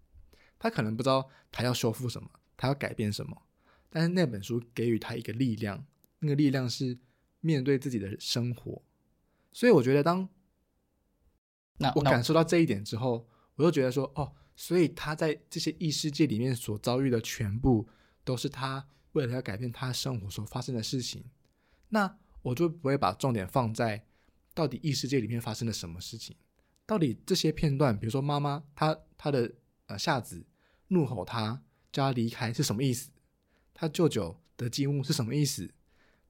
[0.59, 3.41] 他可能不知道他要修复什么，他要改变什么，
[3.89, 5.85] 但是那本书给予他一个力量，
[6.19, 6.97] 那个力量是
[7.41, 8.81] 面对自己的生活。
[9.51, 10.27] 所以我觉得，当
[11.77, 17.87] 那我感受到这一点之后，我就觉得说，哦，所以他在这些异世界里面所遭遇的全部，
[18.23, 21.25] 都是他为了要改变他生活所发生的事情。
[21.89, 24.05] 那我就不会把重点放在
[24.53, 26.35] 到底异世界里面发生了什么事情，
[26.85, 29.51] 到底这些片段，比如说妈妈她她的
[29.87, 30.45] 呃夏子
[30.87, 33.11] 怒吼他叫他离开是什么意思？
[33.73, 35.73] 他舅舅的积木是什么意思？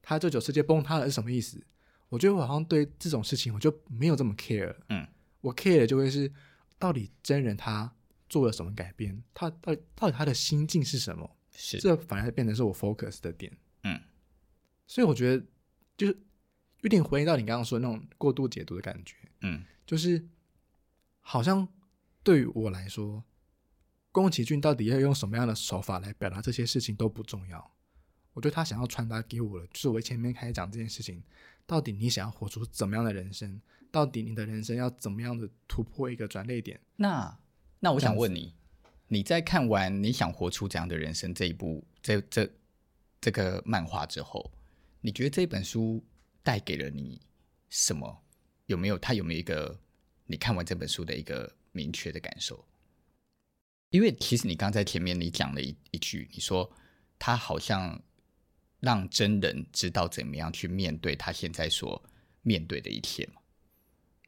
[0.02, 1.66] 他舅舅世界崩塌了是什么意思？
[2.10, 5.08] 我觉得我好像对这种事情我就没有这么 care，嗯，
[5.42, 6.32] 我 care 的就会是
[6.78, 7.96] 到底真人他
[8.30, 11.36] 做了什么改变，他到底到底他的心境是什么？
[11.56, 14.00] 是，这反而变成是我 focus 的点，嗯，
[14.88, 15.46] 所以我觉得
[15.96, 16.18] 就是
[16.82, 20.28] 有点回应到你刚刚说的那种过度解读的感觉，嗯，就是
[21.22, 21.68] 好像
[22.24, 23.24] 对于我来说，
[24.12, 27.76] 宫崎骏到底要用什么样的手法来表达这些事情都不重要，
[28.34, 31.24] 我觉得他想要传达给我的，就是我前面开始讲这件事情。
[31.66, 33.62] 到底你想要活出怎么样的人生？
[33.90, 36.78] 到底你的人生要怎么样的突破一个转捩点？
[36.98, 37.40] 那
[37.80, 38.54] 那我想问你，
[39.14, 42.50] 你在看完你想活出怎样的人生这一部这这
[43.22, 44.52] 这个漫画之后，
[45.02, 46.04] 你觉得这本书
[46.42, 47.22] 带给了你
[47.70, 48.24] 什么？
[48.66, 49.80] 有没有它有没有一个
[50.26, 52.66] 你看完这本书的一个明确的感受？
[53.90, 56.72] 因为其实你刚在前面你讲了一一句，你说
[57.20, 58.02] 他好像。
[58.80, 62.04] 让真人知道怎么样去面对他现在所
[62.42, 63.42] 面对的一切嘛？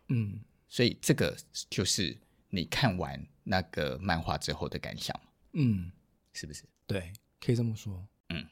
[0.08, 1.36] 嗯，所以这个
[1.69, 2.17] 就是
[2.50, 5.20] 你看完那个漫画之后的感想？
[5.54, 5.92] 嗯，
[6.34, 6.66] 是不是？
[6.86, 8.08] 对，可以这么说。
[8.30, 8.46] 嗯，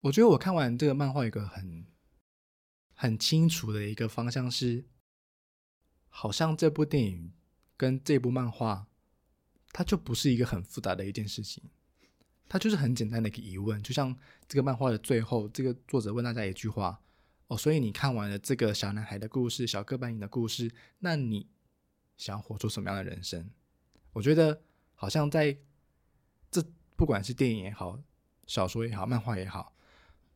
[0.00, 1.86] 我觉得我看完这个漫画，一个很
[2.92, 4.84] 很清楚的一个方向是，
[6.08, 7.32] 好像这部电影
[7.76, 8.88] 跟这部漫画，
[9.72, 11.62] 它就不是一个很复杂的一件事情。
[12.48, 14.14] 它就是很简单的一个疑问，就像
[14.46, 17.00] 这个漫画的最后，这个作者问大家一句话：
[17.46, 21.48] 哦，所以你看完了这个小男孩的故事，小哥白尼的故事，那你
[22.16, 23.50] 想活出什么样的人生？
[24.14, 24.62] 我觉得
[24.94, 25.58] 好像在
[26.50, 26.64] 这
[26.96, 28.00] 不管是电影也好，
[28.46, 29.76] 小说也好，漫画也好，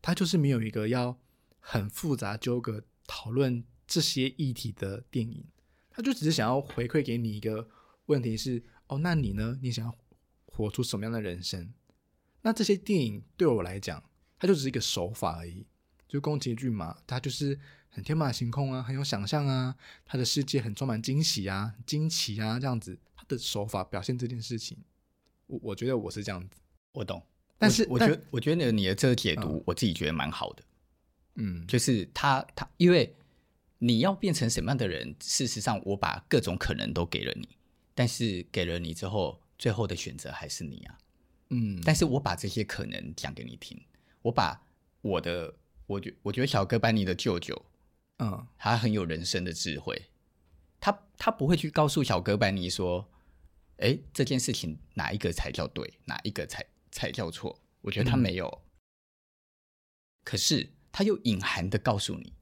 [0.02, 1.18] 它就是没有一个要
[1.58, 5.46] 很复杂纠葛讨论这些议题的电影，
[5.90, 7.68] 它就只是想要回馈给你一个
[8.06, 9.58] 问题是：哦，那你呢？
[9.62, 9.94] 你想要
[10.46, 11.72] 活出什么样的人生？
[12.42, 14.02] 那这些电影对我来讲，
[14.38, 15.66] 它就只是一个手法而已。
[16.08, 17.60] 就宫崎骏嘛，他就是
[17.90, 24.78] 很天马行空啊，很有想象啊，他的世界很充满惊喜啊、惊奇啊，这样子，的手法表现这件事情，
[25.46, 26.56] 我我觉得我是这样子，
[26.92, 27.22] 我懂。
[27.58, 30.62] 但是我，我觉得，我觉得你的这个解读，嗯、我自己觉得蛮好的。
[31.34, 33.14] 嗯，就是他他，因为
[33.78, 37.48] 你要变成什么样的人，事实上，我把各种可能都给了你，
[37.94, 40.98] 但是给了你之后，最后的选择还是你啊。
[41.50, 43.80] 嗯，但是我把这些可能讲给你听，
[44.22, 44.60] 我把
[45.00, 45.54] 我的，
[45.86, 47.60] 我觉我觉得小哥白尼的舅舅，
[48.18, 50.00] 嗯，他很有人生的智慧，
[50.78, 53.08] 他他不会去告诉小哥白尼说，
[53.78, 57.60] 哎，这件事情哪一个才叫对，哪一个才才叫错？
[57.80, 58.62] 我觉得他没有，嗯、
[60.24, 62.32] 可是他又隐含的告诉你，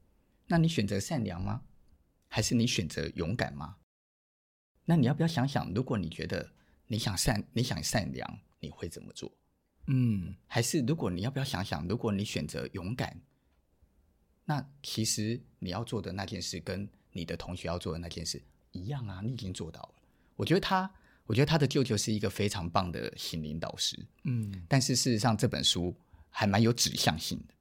[0.47, 1.63] 那你选择善良吗？
[2.27, 3.77] 还是你选择勇敢吗？
[4.85, 6.53] 那你要不要想想，如果你觉得
[6.87, 8.39] 你想善，你想善良？
[8.59, 9.31] 你会怎么做？
[9.85, 13.21] 嗯，还是如果你要不要想想，如果你选择勇敢，
[14.45, 19.95] 那其实你要做的那件事跟你的同学要做的那件事一样啊，你已经做到了。
[20.35, 20.93] 我觉得他，
[21.27, 24.03] 我觉得他的舅舅是一个非常棒的心灵导师。
[24.23, 25.95] 嗯，但是事实上这本书
[26.29, 27.53] 还蛮有指向性的，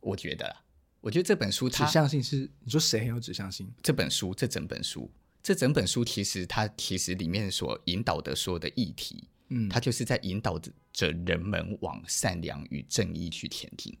[0.00, 0.64] 我觉得啦。
[1.00, 3.72] 我觉得这本书它指向性是你说谁很有指向性？
[3.80, 5.08] 这本书这整本书
[5.40, 10.58] 这整本书其实它其实里面所引导的所有的议题，嗯，它就是在引导
[10.92, 13.96] 着人们往善良与正义去前进，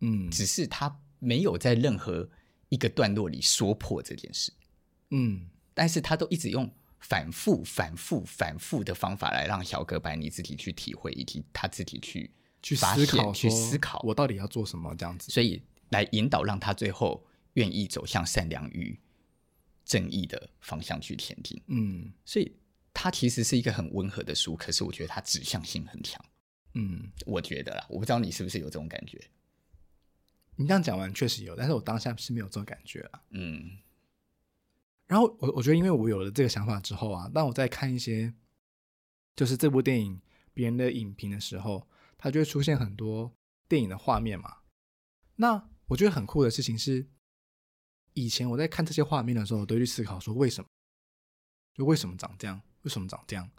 [0.00, 2.28] 嗯，只是它没有在任何
[2.70, 4.50] 一个段落里说破这件事，
[5.10, 6.68] 嗯，但是他都一直用
[7.04, 12.30] 反复、反复、反复的方法来让小哥白你自己去体会，以及他自己去
[12.62, 15.62] 去思考、去思考我到底要做什么这样子，所以。
[15.90, 18.98] 来引导，让他最后愿意走向善良与
[19.84, 21.62] 正义的方向去前进。
[21.66, 22.56] 嗯，所以
[22.92, 26.24] 它其实是一个很温和的书，可是我觉得它指向性很强。
[26.72, 29.22] 嗯，我觉得啦，我不知道你是不是有这种感觉。
[30.56, 33.22] 你这样讲完确实有，但是我当下是没有这种感觉啊。
[33.30, 33.78] 嗯，
[35.06, 38.34] 然后我我觉得，因为我有了这个想法之后啊，当我在看一些
[39.36, 40.20] 就是这部电影
[40.52, 41.86] 别人的影评的时候，
[42.16, 43.32] 它就会出现很多
[43.68, 44.58] 电影的画面嘛。
[45.36, 47.06] 那我觉得很酷的事情是，
[48.14, 50.70] 以前我在看这些画面的时候，我都去思考说为什么，
[51.74, 53.50] 就为什么长这样，为什么长这样。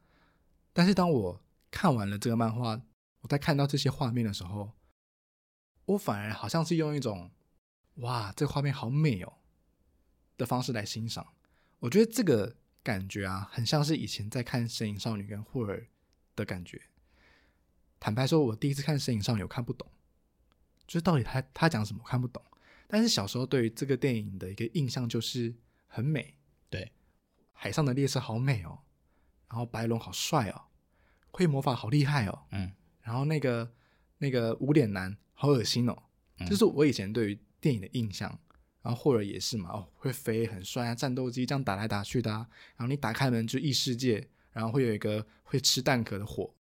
[0.73, 2.81] 但是当我看完了这个漫画，
[3.21, 4.71] 我在看到这些画面的时候，
[5.85, 7.29] 我反而好像是用一种
[8.01, 9.33] “哇，这画面好美哦”
[10.37, 11.25] 的方式来欣赏。
[11.79, 15.87] 我觉得这个感觉啊，很像是以前在看《神隐少女》跟霍尔
[16.35, 16.81] 的感觉。
[17.99, 19.87] 坦白说，我第一次看《神隐少女》，我看不懂。
[20.87, 22.43] 就是到底他他讲什么我看不懂，
[22.87, 25.55] 但是小时候对于这个电影的一个印象就是
[25.87, 26.35] 很美，
[26.69, 26.91] 对，
[27.53, 28.79] 海上的列车好美哦，
[29.49, 30.61] 然后白龙好帅哦，
[31.31, 32.71] 会魔法好厉害哦，嗯，
[33.01, 33.73] 然后那个
[34.19, 36.03] 那个无脸男好恶心哦，
[36.37, 38.39] 这、嗯、是我以前对于电影的印象。
[38.85, 46.53] 然后霍尔也是嘛，哦，会飞很帅啊，战斗机这样打来打去的啊，然后你打开门就异世界，然后会有一个会吃蛋壳的火。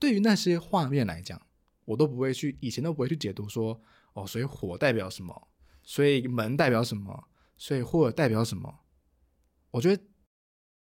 [0.00, 1.40] 对于那些画面来讲。
[1.86, 3.82] 我都不会去，以前都不会去解读说，
[4.12, 5.48] 哦，所以火代表什么，
[5.82, 8.80] 所以门代表什么，所以霍尔代表什么。
[9.72, 10.00] 我觉得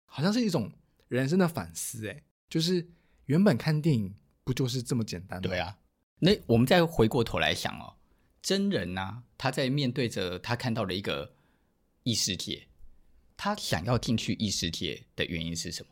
[0.06, 0.72] 好像是一种
[1.08, 2.90] 人生的反思，哎，就是
[3.26, 5.48] 原本看电影不就是这么简单吗？
[5.48, 5.78] 对啊，
[6.18, 7.98] 那我们再回过头来想哦，
[8.46, 11.34] 真人呐、他在面对着他看到了一个
[12.04, 12.68] 异世界，
[13.36, 15.92] 他想要进去异世界的原因是什么？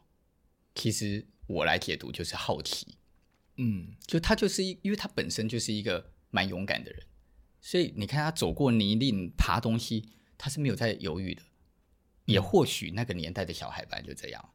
[0.76, 2.96] 其实我来解读就是好奇。
[3.56, 7.04] 嗯，就他就是，因为他本身就是一个蛮勇敢的人，
[7.60, 11.42] 所以你看他走过泥泞、爬东西，他是没有在犹豫的。
[12.26, 14.54] 也或许那个年代的小孩本来就这样，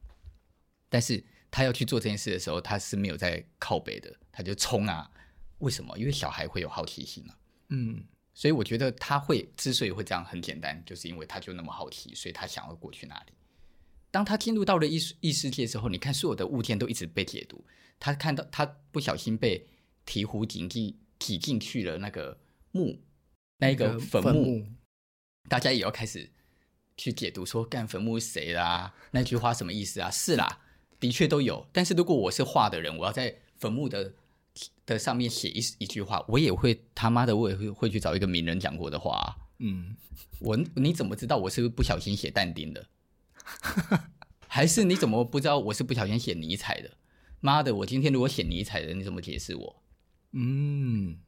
[0.89, 5.11] 但是他要去做这件事的时候，他是没有在靠北的，他就冲啊！
[5.59, 5.99] 为什么？
[5.99, 7.37] 因为小孩会有好奇心啊。
[7.71, 8.05] 嗯，
[8.35, 13.33] 所以我觉得他会之所以会这样，很简单，就是因为他就那么好奇，所以他想要过去那里。
[14.11, 17.65] 当他进入到了异异世界之后，你看所有的物件都一直被解读。
[18.01, 19.67] 他看到他不小心被
[20.07, 22.39] 醍醐挤进挤进去了那个
[22.71, 22.99] 墓，
[23.59, 24.67] 那个坟墓，墓，
[25.49, 26.31] 大家也要开始
[26.97, 28.95] 去解读说干坟墓是谁啦？
[29.11, 30.11] 那句话什么意思啊？
[30.11, 30.61] 是啦，
[30.99, 31.67] 的确都有。
[31.73, 34.15] 但是如果我是画的人，我要在坟墓的
[34.87, 39.37] 的上面写一一句话，我也会他妈的，我也会会去找一个名人讲过的话啊。
[39.59, 39.97] 嗯，
[40.41, 42.87] 我你怎么知道我是不小心写但丁的？
[44.47, 46.91] 还是你怎么不知道我是不小心写尼采的？
[47.41, 47.75] 妈的！
[47.75, 49.83] 我今天如果写尼采的，你怎么解释我？
[50.33, 51.19] 嗯，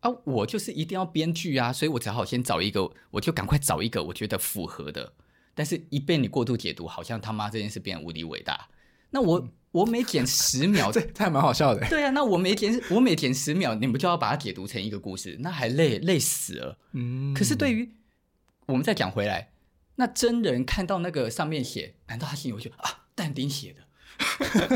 [0.00, 5.12] 啊，我就是一定要编剧啊，所以我只好先找一个，我就赶快找一个我觉得符合的。
[5.54, 8.68] 但是，一被你过度解读，好像他妈这件事变得无敌伟大。
[9.14, 11.80] 那我、嗯、我每剪十秒， 这这还蛮好笑的。
[11.88, 16.76] 对啊，那我每剪我每剪十秒，你们就要把它解读成一个故事，那还累累死了。
[16.92, 17.94] 嗯，可是对于
[18.66, 19.52] 我们再讲回来，
[19.94, 23.80] 那真人看到那个上面写，难道他心里会觉得啊，但丁写的？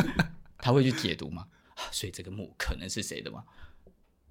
[0.58, 1.46] 他会去解读吗？
[1.90, 3.42] 所以这个墓可能是谁的吗？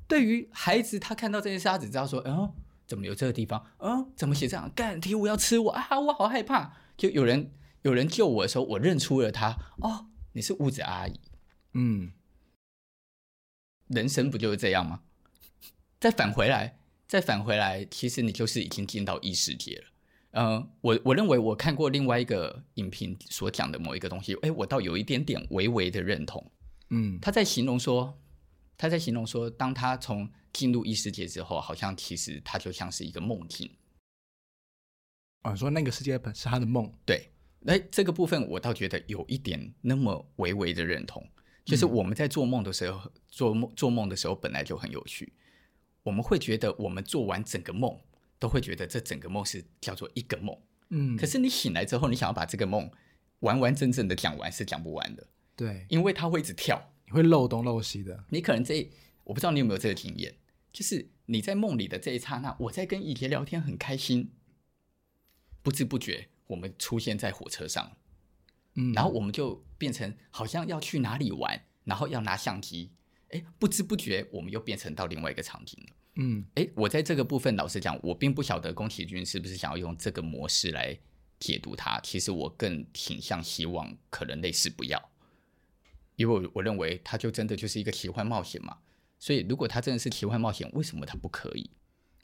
[0.07, 2.49] 对于孩子，他看到这件事，他只知道说：“嗯，
[2.85, 3.65] 怎么有这个地方？
[3.79, 4.71] 嗯，怎么写这样？
[4.73, 5.99] 干，鵜鹕要吃我啊！
[5.99, 7.51] 我好害怕。”就有人
[7.87, 9.57] 有人救我的时候，我认出了他。
[9.77, 11.17] 哦，你是屋子阿姨。
[11.73, 12.11] 嗯，
[13.87, 15.03] 人生不就是这样吗？
[15.97, 19.85] 再返回来，再返回来，其实你就是已经进到异世界了。
[20.31, 26.51] 嗯，我我认为我看过另外一个影评所讲的某一个东西，哎，我倒有一点点微微的认同。
[26.89, 28.21] 嗯，他在形容说，
[28.77, 33.71] 他在形容说，当他从进入异世界之后，好像其实他就像是一个梦境。
[35.43, 36.91] 啊，说那个世界本是他的梦。
[37.05, 37.31] 对，
[37.67, 41.25] 哎，这个部分我倒觉得有一点那么微微的认同，
[41.63, 45.31] 就是我们在做梦的时候，做梦做梦的时候本来就很有趣，
[46.03, 47.97] 我们会觉得我们做完整个梦。
[48.39, 50.55] 都会觉得这整个梦是叫做一个梦，
[50.89, 52.87] 嗯，可是你醒来之后，你想要把这个梦
[53.39, 58.25] 完完整整的讲完是讲不完的，对，因为它会一直跳，你会漏东漏西的。
[58.29, 58.87] 你可能这，
[59.23, 60.35] 我不知道你有没有这个经验，
[60.71, 64.29] 就是你在梦里的这一刹那，我在跟姨姐聊天很开心，
[65.63, 67.95] 不知不觉我们出现在火车上，
[68.73, 72.91] 嗯，然后我们就变成好像要去哪里玩，然后要拿相机，
[73.29, 80.97] 哎，不知不觉我们又变成到另外一个场景了，嗯，哎，我在这个部分老实讲，我并不晓得宫崎骏是不是想要用这个模式来
[81.39, 85.09] 解读它，其实我更倾向希望可能类似不要。
[86.15, 88.77] 因为我我认为它就真的就是一个奇幻冒险嘛，
[89.19, 91.69] 所以如果它真的是奇幻冒险，为什么它不可以？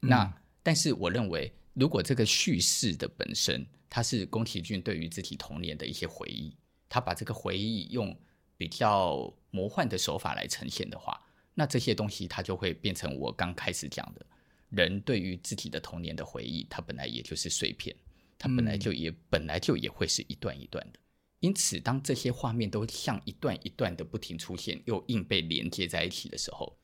[0.01, 6.55] 嗯、那但是我认为，如果这个叙事的本身，它是宫崎骏对于自己童年的一些回忆，
[6.87, 8.15] 他把这个回忆用
[8.57, 11.19] 比较魔幻的手法来呈现的话，
[11.53, 14.25] 那这些东西它就会变成我刚开始讲的，
[14.69, 17.95] 人对于自己的童年的回忆，它本来也就是碎片，
[18.37, 20.99] 它本来就也、嗯、本来就也会是一段一段的。
[21.39, 26.77] 因此，当这些画面都像一段一段的不停出现，又硬被连接在一起的时候，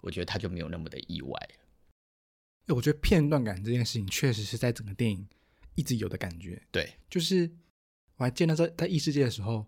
[0.00, 1.48] 我觉得他就没有那么的意外。
[2.68, 5.26] 我觉得片段感这件事情确实是在整个电影
[5.74, 6.62] 一直有的感觉。
[6.70, 7.50] 对，就是
[8.16, 9.66] 我还见到在在异世界的时候，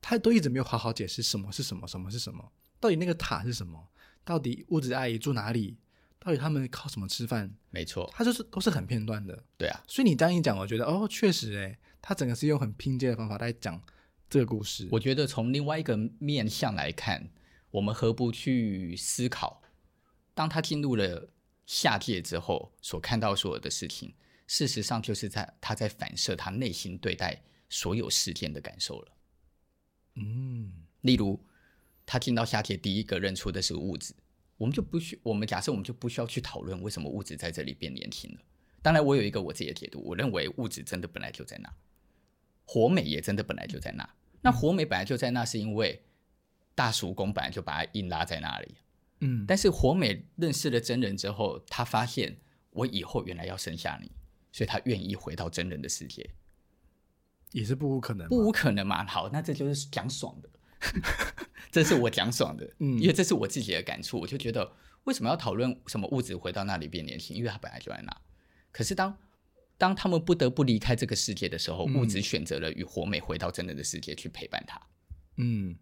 [0.00, 3.88] 他都一直没有好好解释什么是什么，什么是什么，到底那个塔是什么，
[4.24, 5.78] 到底屋子阿姨住哪里，
[6.18, 7.54] 到底他们靠什么吃饭？
[7.70, 9.44] 没错，他就是都是很片段的。
[9.56, 11.78] 对啊，所以你这样一讲，我觉得哦，确实哎。
[12.00, 13.82] 他整个是用很拼接的方法在讲
[14.30, 14.88] 这个故事。
[14.92, 17.28] 我觉得从另外一个面向来看，
[17.72, 19.60] 我们何不去思考，
[20.32, 21.28] 当他进入了
[21.68, 24.14] 下界之后所看到所有的事情，
[24.46, 27.38] 事实上就是在他在反射他内心对待
[27.68, 29.12] 所有事件的感受了。
[30.14, 31.38] 嗯，例如
[32.06, 34.14] 他进到下界，第一个认出的是物质，
[34.56, 38.40] 我们就不需我们假设我们就不需要去讨论为什么物质在这里变年轻了。
[38.80, 41.70] 当然，我有一个我自己的解读，我认为物质真的本来就在那。
[42.64, 44.08] 火美也真的本来就在那，
[44.40, 46.02] 那火美本来就在那，是因为
[46.74, 48.74] 大叔公本来就把它硬拉在那里。
[49.20, 52.38] 嗯，但是火美认识了真人之后，她发现
[52.70, 54.10] 我以后原来要生下你，
[54.52, 56.28] 所以她愿意回到真人的世界，
[57.52, 59.04] 也是不无可能，不无可能嘛。
[59.06, 60.50] 好，那这就是讲爽的，
[61.70, 64.72] 这是我讲爽的，嗯，因为这是我自己的感触，我就觉得
[65.04, 67.36] 为什么要讨论什么物质回到那里变年轻？
[67.36, 68.16] 因为他本来就在那，
[68.72, 69.16] 可是当。
[69.80, 74.76] 当他们不得不离开这个世界的时候，物质选择了与火美回到真人的世界去陪伴他。
[75.36, 75.76] 嗯，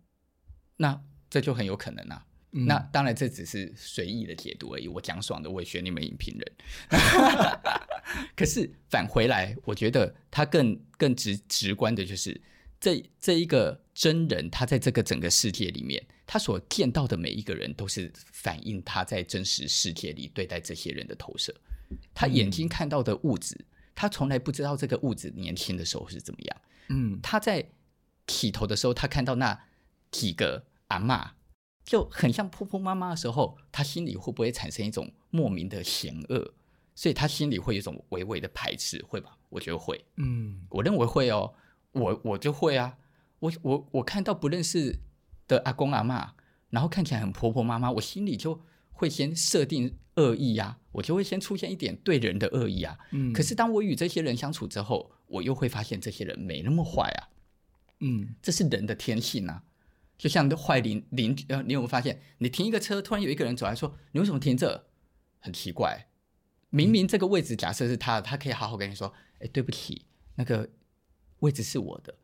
[0.76, 2.25] 那这就很有可能啊。
[2.53, 4.88] 嗯、那当然这只是随意的解读而已。
[4.88, 6.53] 我讲爽的，我也学你们影评人。
[8.36, 12.40] 可是返回来，我觉得他更更直直观的就是
[12.80, 21.55] 这这一个真人，他在这个整个世界里面，他所见到的每一个人都是反映他在真实世界里对待这些人的投射。
[22.14, 23.55] 他眼睛看到的物质。
[23.59, 23.66] 嗯
[23.99, 26.57] 他从来不知道这个物质年轻的时候是怎么样。
[26.88, 27.66] 嗯，他在
[28.26, 29.59] 起头的时候，他看到那
[30.11, 31.30] 几个阿嬷
[31.87, 36.53] 就很像婆婆妈妈的时候，他心里会不会产生一种莫名的嫌恶？
[36.95, 39.39] 所以他心里会有一种微微的排斥，会吧？
[39.49, 40.05] 我觉得会。
[40.16, 41.55] 嗯，我认为会哦。
[41.93, 42.99] 我我就会啊。
[43.39, 44.99] 我我我看到不认识
[45.49, 46.34] 的阿公阿妈，
[46.68, 48.61] 然后看起来很婆婆妈妈，我心里就
[48.93, 49.97] 会先设定。
[50.16, 52.97] 恶意呀、啊，我就会先出现一点对人的恶意啊。
[53.11, 57.28] 嗯，可是当我与这些人相处之后，我又会发现这些人没那么坏啊。
[58.01, 59.62] 嗯，这是人的天性啊。
[60.18, 64.86] 就像坏邻邻呃，你有没有发现，你停一个车，突然有一个人走来说：“你为什么停这？”
[65.40, 66.08] 很奇怪，
[66.70, 70.06] 明明这个位置假设是他，他可以好好跟你说：“哎，对不起，
[70.36, 70.68] 那个
[71.40, 72.14] 位置是我的，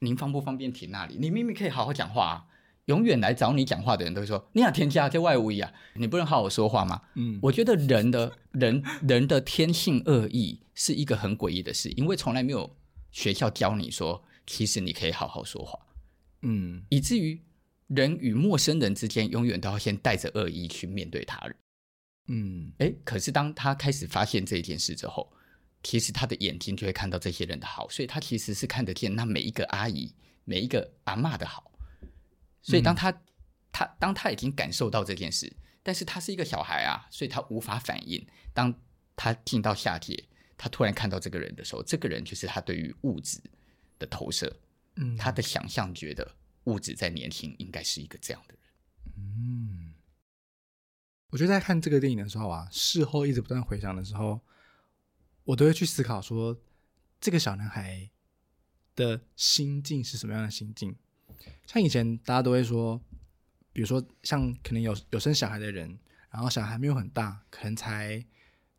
[0.00, 2.44] 您方不方便停那里？”你明明可以好好讲话啊。
[2.86, 5.70] 永远来找你讲话的人都会说：“你想添加这外物啊？
[5.94, 12.74] 你不能好好说话吗？”嗯，我觉得人的 人人的天性恶意是一个很诡异的事，因为从来没有
[13.10, 15.78] 学校教你说，其实你可以好好说话。
[16.42, 17.40] 嗯，以至于
[17.88, 21.56] 人与陌生人之间永远都要先带着恶意去面对他人。
[22.28, 25.32] 嗯，哎，可是当他开始发现这件事之后，
[25.82, 30.14] 其实他的眼睛就会看到这些人的好，所以他其实是看得见那每一个阿姨、
[30.44, 31.72] 每一个阿嬷的好。
[32.60, 33.22] 所以，当他、嗯、
[33.72, 35.50] 他当他已经感受到这件事，
[35.82, 38.24] 但是他是一个小孩啊，所以他无法反应。
[38.52, 38.74] 当
[39.16, 40.22] 他进到下界，
[40.58, 43.40] 他突然看到这个人的时候，这个人就是他对于物质
[43.98, 44.54] 的投射。
[45.00, 48.62] 嗯，他的想象觉得物质在年轻，应该是一个这样的人。
[49.16, 49.94] 嗯，
[51.30, 54.40] 我觉得在看这个电影的时候啊，事后一直不断回想的时候，
[55.44, 56.60] 我都会去思考说，
[57.20, 58.10] 这个小男孩
[58.96, 60.94] 的心境是什么样的心境。
[61.66, 63.00] 像以前大家都会说，
[63.72, 65.98] 比如说像可能有有生小孩的人，
[66.30, 68.24] 然后小孩没有很大，可能才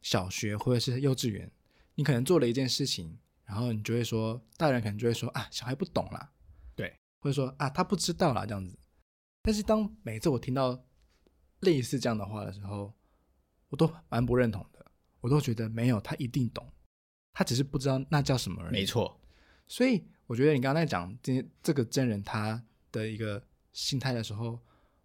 [0.02, 1.50] 小学或者是幼稚园，
[1.96, 3.18] 你可能做了一件事情，
[3.50, 6.32] 然后你就会说，大人可能就会说啊，小孩不懂啦，
[6.76, 8.78] 对，或者说啊，他不知道啦这样子。
[9.42, 10.80] 但是当每次我听到
[11.62, 12.94] 类似这样的话的时候，
[13.70, 14.86] 我都蛮不认同的，
[15.20, 16.72] 我都觉得没有，他一定懂，
[17.34, 18.74] 他只是不知道那叫什么而已。
[18.74, 19.20] 没错，
[19.66, 23.44] 所以我觉得你刚刚在讲这这个真人他的一个
[23.74, 24.60] 心态的时候，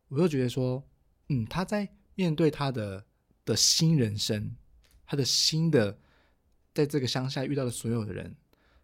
[0.09, 0.87] 我就觉得说，
[1.31, 3.07] 嗯，他在面对他的
[3.47, 4.55] 的新人生，
[5.07, 5.99] 他的新的
[6.75, 8.35] 在这个乡下遇到的所有的人，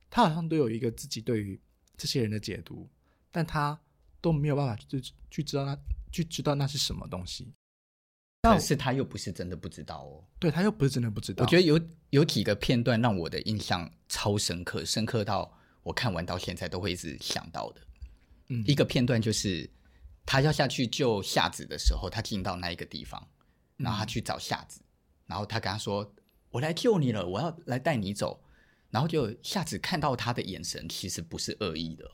[0.08, 1.60] 他好像都有一个自己对于
[1.96, 2.88] 这些人的解读，
[3.30, 3.78] 但他
[4.20, 5.76] 都没有办法去去知道那
[6.10, 7.52] 去知道那是什么东西。
[8.42, 11.44] 但是他又不是真的不知道哦，对，他又不是真的不知道。
[11.44, 11.78] 我觉得有
[12.08, 17.82] 有几个片段让我的印象超深刻，深刻到我看完到现在都会一直想到的。
[18.48, 19.68] 嗯，一个片段就是
[20.24, 23.28] 他要下去救夏子的时候，他进到那一个地方，
[23.76, 24.80] 然后他去找夏子，
[25.26, 26.10] 然后他跟他说
[26.50, 28.44] ：“我来救你了，我要来带你走。”
[28.90, 32.10] 然后就夏子看到他的眼神其实不是恶意的，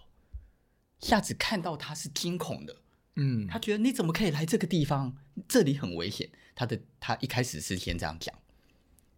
[1.01, 2.77] 夏子看到他是惊恐的。
[3.15, 5.17] 嗯，他觉得你怎么可以来这个地方？
[5.49, 6.31] 这里很危险。
[6.55, 8.35] 他的他一开始是先这样讲，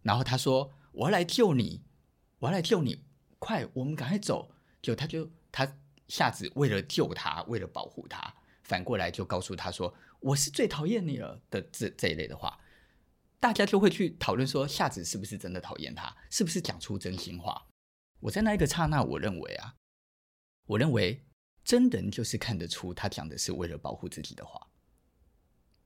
[0.03, 1.81] 然后他说：“我要来救你，
[2.39, 3.03] 我要来救你，
[3.39, 4.51] 快，我们赶快走。”
[4.81, 12.57] 就他就他夏子为了救他，为了保护他，反过来就告诉他说：“我是最讨厌你了的这这一类的话。”
[13.39, 17.67] 大家就会去讨论说夏子是不是真的讨厌他，是不是讲出真心话？
[18.19, 19.75] 我在那一个刹那，我认为啊，
[20.65, 21.25] 我认为。
[21.61, 24.71] 真人就是看得出他讲的是为了保护自己的话，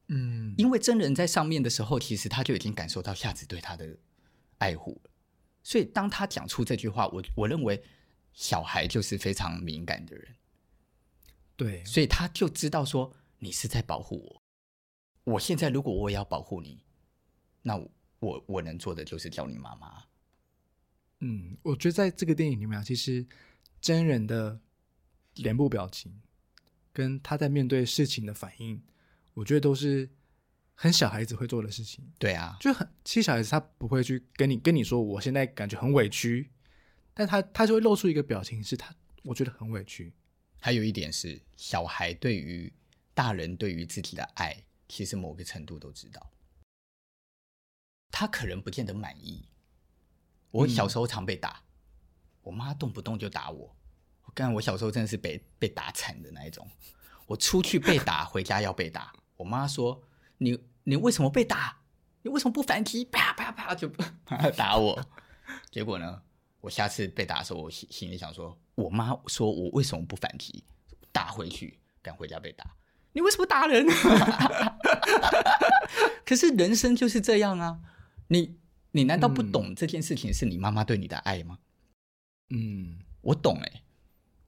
[0.08, 3.97] 嗯，因为真人在上面的时候，其实他就已经感受到夏子对他的
[4.60, 5.12] 爱护了，
[5.62, 7.84] 所以当他讲出这句话，我我认为
[8.32, 10.36] 小孩就是非常敏感的人，
[11.58, 14.41] 对，所以他就知道说你是在保护
[15.26, 16.86] 我，我现在如果我也要保护你，
[17.64, 17.76] 那
[18.20, 20.03] 我我能做的就是叫你妈妈。
[21.22, 23.26] 嗯，我觉得在这个电影里面，其实
[23.82, 24.61] 真人的。
[25.38, 26.22] 脸部表情
[26.91, 28.80] 跟他在面对事情的反应，
[29.34, 30.07] 我觉得都是
[30.76, 32.07] 很小孩子会做的事情。
[32.20, 36.51] 对啊，就很其实小孩子他不会去跟你跟你说，我现在感觉很委屈，
[37.16, 38.93] 但他他就会露出一个表情，是他
[39.24, 40.14] 我觉得很委屈。
[40.59, 42.72] 还有一点是，小孩对于
[43.16, 44.55] 大人对于自己的爱，
[44.88, 46.32] 其实某个程度都知道，
[48.14, 49.43] 他可能不见得满意。
[50.51, 51.66] 我小时候常被打，嗯、
[52.43, 53.76] 我妈动不动就打我。
[54.26, 56.70] 我干，我小时候真的是被被打惨的那一种。
[57.26, 59.11] 我出去被打，回家要被打。
[59.36, 59.99] 我妈说
[60.38, 61.82] ：“你你为什么被打？
[62.22, 63.03] 你为什么不反击？
[63.05, 63.91] 啪啪啪就
[64.55, 65.03] 打我。”
[65.72, 66.22] 结果呢，
[66.61, 70.64] 我下次被打的时候，我心心里想说：“我妈说我为什么不反击？
[71.11, 72.64] 打回去，赶回家被打。
[73.14, 73.88] 你为什么打人？”
[76.24, 77.80] 可是人生就是这样啊！
[78.28, 78.58] 你
[78.92, 81.60] 你难道不懂这件事情是你妈妈对你的爱吗？
[82.50, 83.84] 嗯，我懂哎、欸。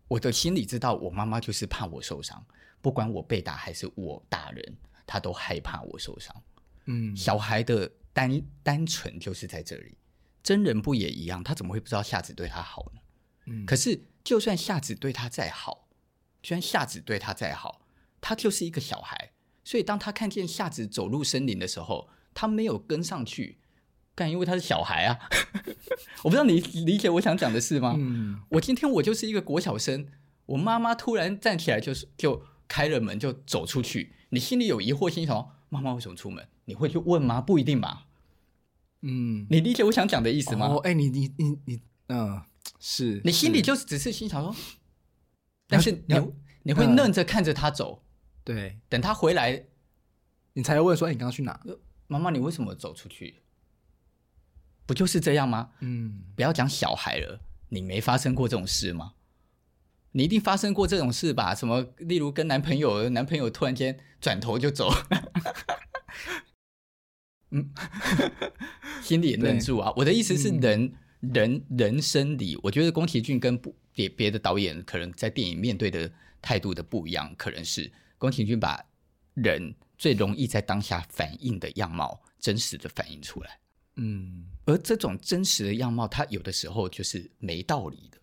[0.08, 2.46] 我的心里知道，我妈妈就是怕我受伤，
[2.80, 6.44] 不管我被打还是我打人，她都害怕我受伤。
[6.86, 9.98] 嗯，小孩的单单纯就是在这里，
[10.44, 11.44] 真人不也一样？
[11.44, 13.02] 他怎么会不知道夏子对他好呢？
[13.48, 15.90] 嗯，可是就算夏子对他再好，
[16.44, 17.82] 就算夏子对他再好，
[18.22, 19.32] 他就是一个小孩，
[19.64, 23.58] 所以当他看见夏子走入森林的时候，他没有跟上去。
[24.16, 25.20] 干，因为他是小孩啊，
[26.24, 27.96] 我不知道你理解我想讲的是吗？
[27.98, 30.08] 嗯，我今天我就是一个国小生，
[30.46, 36.48] 我妈妈突然站起来，就是就开了门就走出去，你心里有疑惑，心想妈妈为什么出门？
[36.64, 37.42] 你会去问吗？
[37.42, 38.08] 不一定吧。
[39.02, 40.68] 嗯，你理解我想讲的意思吗？
[40.68, 42.42] 哦，哎，你你你你，嗯，
[42.80, 44.56] 是你心里就只是心想说，
[45.68, 46.16] 但是你
[46.64, 48.04] 你会愣着看着他走，
[48.44, 49.66] 对，等他回来，
[50.54, 51.60] 你才会问说，哎，你刚刚去哪？
[52.08, 53.42] 妈妈，你为什么走出去？
[54.86, 55.72] 不就是这样吗？
[55.80, 59.14] 嗯，不要讲小孩了，你没发生过这种事吗？
[60.12, 61.54] 你一定发生过这种事吧？
[61.54, 64.90] 什么，例如跟男朋友，男朋友突然间转头就走，
[67.52, 67.70] 嗯，
[69.04, 69.92] 心里也愣住啊。
[69.98, 76.10] 我的意思是人，人人人生里，我觉得宫崎骏跟不别别的导演可能在电影面对的
[76.42, 78.82] 态度的不一样，可能是宫崎骏把
[79.34, 83.60] 人最容易在当下反应的样貌，真实的反映出来。
[83.98, 88.18] 嗯，而这种真实的样貌，它有的时候就是没道理的。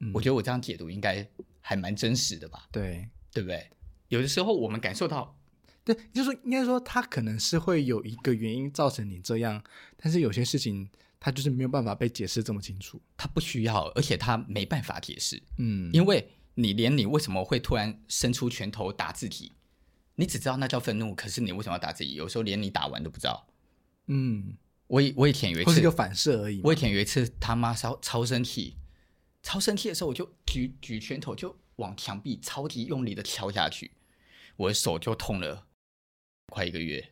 [0.00, 1.26] 嗯，我觉得我这样解读应该
[1.60, 2.68] 还蛮真实的吧？
[2.70, 3.70] 对，对不对？
[4.08, 5.36] 有的时候我们感受到，
[5.84, 9.62] 对，就是应该说，它可能是会有一个原因造成你这样，
[9.96, 10.88] 但是有些事情
[11.18, 15.42] 它就是没有办法被解释这么清楚，它不需要，而且它没办法解释。
[15.58, 19.50] 嗯，因为你连你为什么会突然伸出拳头打自己，
[20.14, 22.14] 你只知道那叫愤怒，可是你为什么要打自己？
[22.14, 23.46] 有时候连你打完都不知道。
[24.06, 24.56] 嗯。
[24.86, 26.60] 我以我以前有一次，是一个反射而已。
[26.62, 28.76] 我以前有一次他妈超超生气，
[29.42, 33.92] 超生气的时候，我就举举拳头就往墙壁超级用力的敲下去，
[34.56, 35.66] 我的手就痛了
[36.48, 37.10] 快一个月。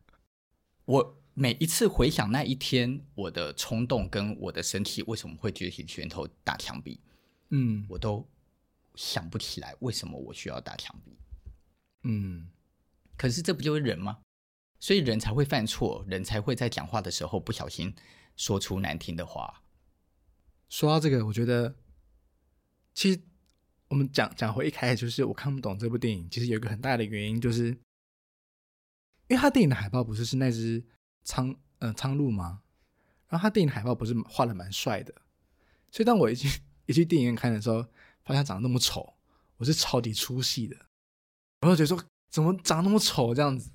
[0.86, 6.98] 我每一次回想那一天，我的冲动跟我的生气为什么会举起拳头打墙壁，
[7.50, 8.26] 嗯，我都
[8.94, 11.16] 想不起来为什么我需要打墙壁。
[12.04, 12.48] 嗯，
[13.16, 14.18] 可是这不就是人吗？
[14.78, 17.94] 所以人才会犯错，人才会在讲话的时候不小心
[18.36, 19.62] 说出难听的话。
[20.68, 21.74] 说到这个，我觉得
[22.92, 23.20] 其实
[23.88, 27.68] 我们讲讲回一开始，就是我看不懂这部电影，其实有一个很大的原因，就是
[29.28, 30.84] 因为他电影的海报不是是那只
[31.24, 32.62] 苍呃苍鹭吗？
[33.28, 35.14] 然后他电影海报不是画的蛮帅的，
[35.90, 37.82] 所以当我一去一去电影院看的时候，
[38.24, 39.14] 发现他长得那么丑，
[39.56, 40.76] 我是超级出戏的，
[41.62, 43.70] 我就觉得说怎么长那么丑这样子。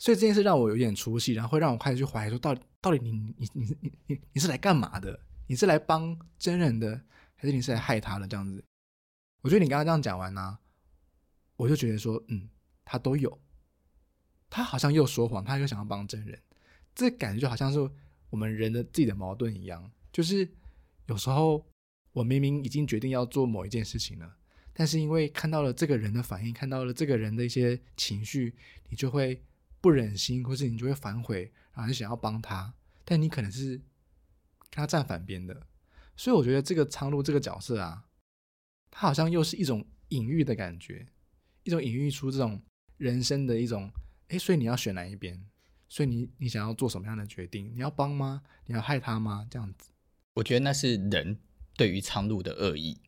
[0.00, 5.20] 所以这件事让我有点出戏，然后会让我开始去怀疑说，到底到底你你你你你你是来干嘛的？
[5.46, 6.98] 你是来帮真人的，
[7.34, 8.26] 还是你是来害他的？
[8.26, 8.64] 这样子，
[9.42, 10.58] 我觉得你刚刚这样讲完呢、
[11.54, 12.48] 我就觉得说，嗯，
[12.82, 13.38] 他都有，
[14.48, 16.40] 他好像又说谎，他又想要帮真人，
[16.94, 17.78] 这感觉就好像是
[18.30, 20.48] 我们人的自己的矛盾一样，就是
[21.08, 21.62] 有时候
[22.12, 24.34] 我明明已经决定要做某一件事情了，
[24.72, 28.54] 但是因为看到了这个人的反应，看到了这个人的一些情绪，
[28.88, 29.44] 你就会。
[29.80, 32.74] 不忍心，或是你就会反悔，然后你想要帮他，
[33.04, 33.76] 但你可能是
[34.68, 35.66] 跟他站反边的，
[36.16, 38.04] 所以我觉得这个苍鹭这个角色啊，
[38.90, 41.06] 他好像又是一种隐喻的感觉，
[41.62, 42.62] 一种隐喻出这种
[42.98, 43.90] 人生的一种，
[44.28, 45.42] 哎，所以你要选哪一边？
[45.88, 47.72] 所以你你想要做什么样的决定？
[47.74, 48.42] 你要帮吗？
[48.66, 49.46] 你要害他吗？
[49.50, 49.90] 这样子，
[50.34, 51.38] 我觉得那是人
[51.76, 53.00] 对于苍鹭的恶意。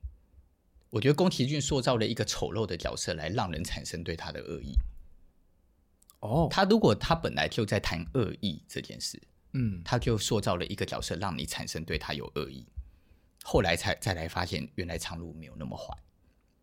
[0.90, 4.74] 我觉得宫崎骏塑造了一个丑陋的角色，来让人产生对他的恶意。
[6.22, 9.20] 哦，他如果他本来就在谈恶意这件事，
[9.54, 12.64] 嗯，他就塑造了一个角色，让你产生对他有恶意，
[13.42, 15.92] 后来才再来发现，原来苍鹭没有那么坏，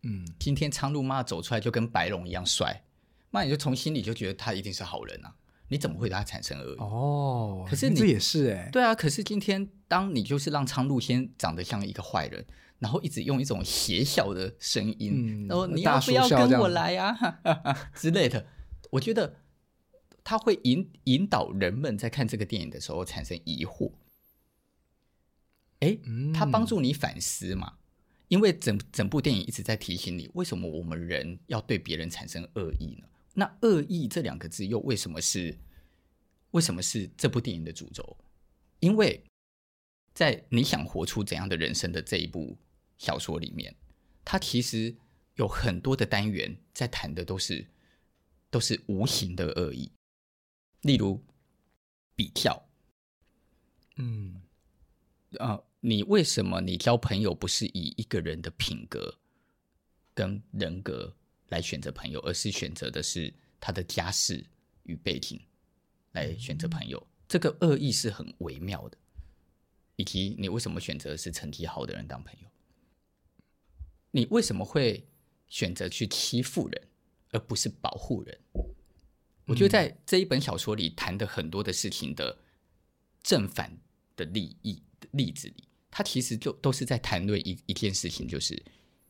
[0.04, 2.82] 嗯，今天苍鹭妈走出来就跟白龙一样帅，
[3.30, 5.34] 那你就从心里就觉得他一定是好人啊，
[5.68, 6.78] 你怎么会对他产生恶意？
[6.78, 12.42] 哦，可是你这也是哎、欸，对啊，可是今天当你就是让苍鹭先长得像一个坏人，
[12.78, 17.14] 然后一直用一种邪笑的声音，嗯、然后你要不要跟我来啊？
[17.94, 18.46] 之类的，
[18.92, 19.36] 我觉得。
[20.22, 23.92] 他会引引导人们在看这个电影的时候产生疑惑，
[25.80, 25.98] 哎，
[26.34, 27.78] 他帮助你反思嘛？
[28.28, 33.08] 因为整整部电影一直在提醒你，为什么我们人要对别人产生恶意呢？
[33.34, 35.58] 那恶意这两个字又为什么是
[36.52, 38.16] 为什么是这部电影的主轴？
[38.78, 39.22] 因为
[40.14, 42.56] 在你想活出怎样的人生的这一部
[42.98, 43.74] 小说里面，
[44.24, 44.94] 它其实
[45.36, 47.66] 有很多的单元在谈的都是
[48.50, 49.90] 都是无形的恶意。
[50.82, 51.22] 例如，
[52.14, 52.68] 比较，
[53.96, 54.40] 嗯，
[55.38, 59.18] 啊、呃，你为什么你交朋友不是以一个人的品格
[60.14, 61.14] 跟人格
[61.48, 64.44] 来选择朋友，而是选择的是他的家世
[64.84, 65.40] 与背景
[66.12, 66.98] 来选择朋友？
[66.98, 68.96] 嗯、这个恶意是很微妙的。
[69.96, 72.48] 以及你为什么选择是成绩好的人当朋友？
[74.12, 75.06] 你为什么会
[75.46, 76.88] 选择去欺负人，
[77.32, 78.40] 而不是保护人？
[79.50, 82.38] 我觉得在这一本小说里谈的很多的事情的
[83.20, 83.76] 正反
[84.14, 88.62] 的利益的例子里，它其实就都是在谈论一一件事情，就是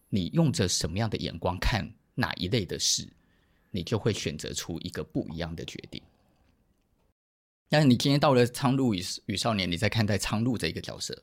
[0.08, 3.06] 你用着什么样的眼光看哪一类的事，
[3.70, 6.02] 你就会选择出一个不一样的决定。
[7.68, 11.22] 但是你今天到了《苍鹭与与少年》，你在看待苍鹭这一个角色，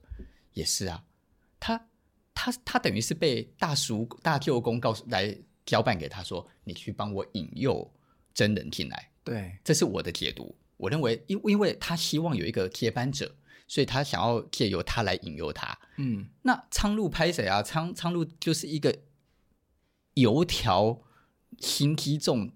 [0.54, 1.04] 也是啊，
[1.60, 1.90] 他
[2.36, 7.92] 他他等于是被大叔大舅公告诉来交办给他说，你去帮我引诱。
[8.38, 10.56] 真人进来，对，这是我的解读。
[10.78, 13.36] 我认为，因因为他希望有一个接班者，
[13.68, 15.76] 所以他想要借由他来引诱他。
[15.96, 17.64] 嗯，那苍鹭拍谁啊？
[17.64, 18.96] 苍苍鹭就是一个
[20.14, 21.02] 油条
[21.58, 22.52] 心机重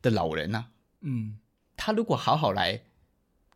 [0.00, 0.70] 的老人呐、啊。
[1.00, 1.40] 嗯，
[1.76, 2.84] 他如果好好来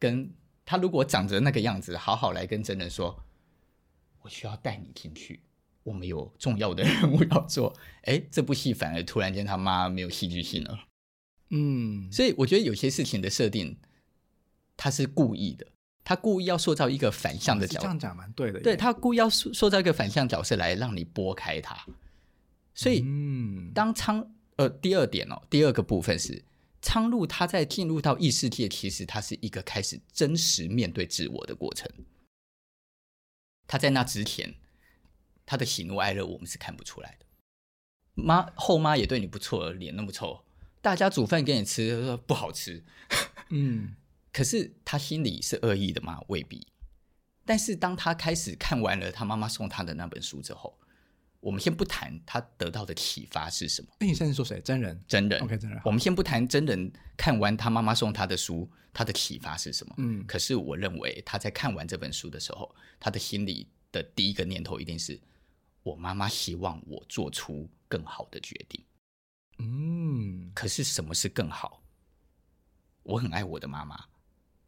[0.00, 3.22] 跟他，如果长着那个样子，好好来跟真人说，
[4.22, 5.44] 我需要带你进去，
[5.84, 7.72] 我们有重要的任务要做。
[8.02, 10.76] 哎，这部戏反而突然间他妈没有戏剧性了。
[11.50, 13.76] 嗯，所以我觉得有些事情的设定，
[14.76, 15.66] 他是故意的，
[16.04, 17.80] 他故意要塑造一个反向的角色。
[17.80, 18.60] 这样讲蛮对的。
[18.60, 21.76] 对，他故意要塑塑造一个反向角色来让你拨开他。
[22.74, 26.42] 所以，嗯，当苍呃第二点哦，第二个部分是
[26.80, 31.90] 苍鹭它在进入到异世界，其实它是一个开始真实面对自我的过程。
[33.66, 34.54] 他在那之前，
[35.44, 37.26] 他的喜怒哀乐我们是看不出来的。
[38.14, 40.44] 妈后妈也对你不错，脸那么臭。
[40.82, 42.82] 大家煮饭给你吃，他说不好吃，
[43.50, 43.94] 嗯，
[44.32, 46.20] 可是他心里是恶意的吗？
[46.28, 46.66] 未必。
[47.44, 50.78] 但是当他开始看完了他妈妈送他的那本书之后，
[51.40, 53.88] 我们先不谈他得到的启发是什么。
[53.98, 54.60] 那你现在说谁？
[54.60, 54.98] 真人？
[55.08, 55.80] 真人？OK，真人。
[55.84, 59.94] 我们先不谈真人看完他妈妈送他的书，他的启发是什么？
[59.98, 60.24] 嗯。
[60.26, 65.20] 可是我认为他在看完这本书的时候，他的心里的第一个念头一定是：
[65.82, 68.82] 我妈妈希望我做出更好的决定。
[69.60, 70.50] 嗯。
[70.54, 71.82] 可是什么是更好？
[73.02, 74.06] 我很爱我的妈妈，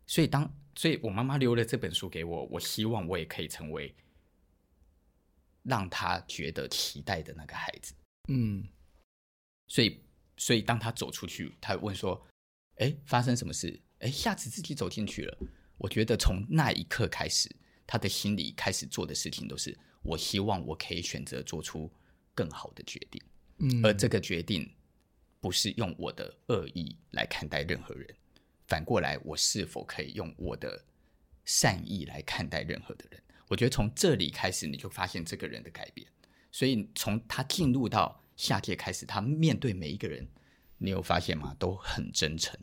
[0.07, 3.95] 所以当所以我妈妈留了这本书给我，我希望我也可以成为。
[5.65, 7.95] 让她觉得期待的那个孩子，
[8.27, 8.67] 嗯，
[9.69, 10.03] 所以，
[10.37, 12.21] 所以当他走出去，他问说
[12.83, 13.81] ：“哎，发生什么事？
[14.01, 15.39] 哎，下次自己走进去了。”
[15.79, 17.49] 我觉得从那一刻开始，
[17.87, 21.89] 他的心里开始做的事情都是：我希望我可以选择做出
[22.35, 23.23] 更好的决定，
[23.59, 24.69] 嗯，而这个决定
[25.43, 28.09] 不是用我的恶意来看待任何人，
[28.69, 30.83] 反过来，我是否可以用我的
[31.45, 33.21] 善意来看待任何的人？
[33.49, 36.07] 我觉得从这里开始，你就发现这个人的改变。
[36.53, 40.27] 所以从他进入到下界开始，他面对每一个人，
[40.79, 41.57] 你有发现吗？
[41.59, 42.57] 都很真诚。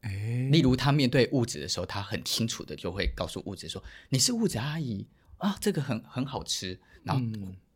[0.00, 5.08] 哎，例如他面对物质的时候，他很清楚的就会告诉物质说：“你是物质阿姨
[5.38, 7.22] 啊，这个很很好吃。”然后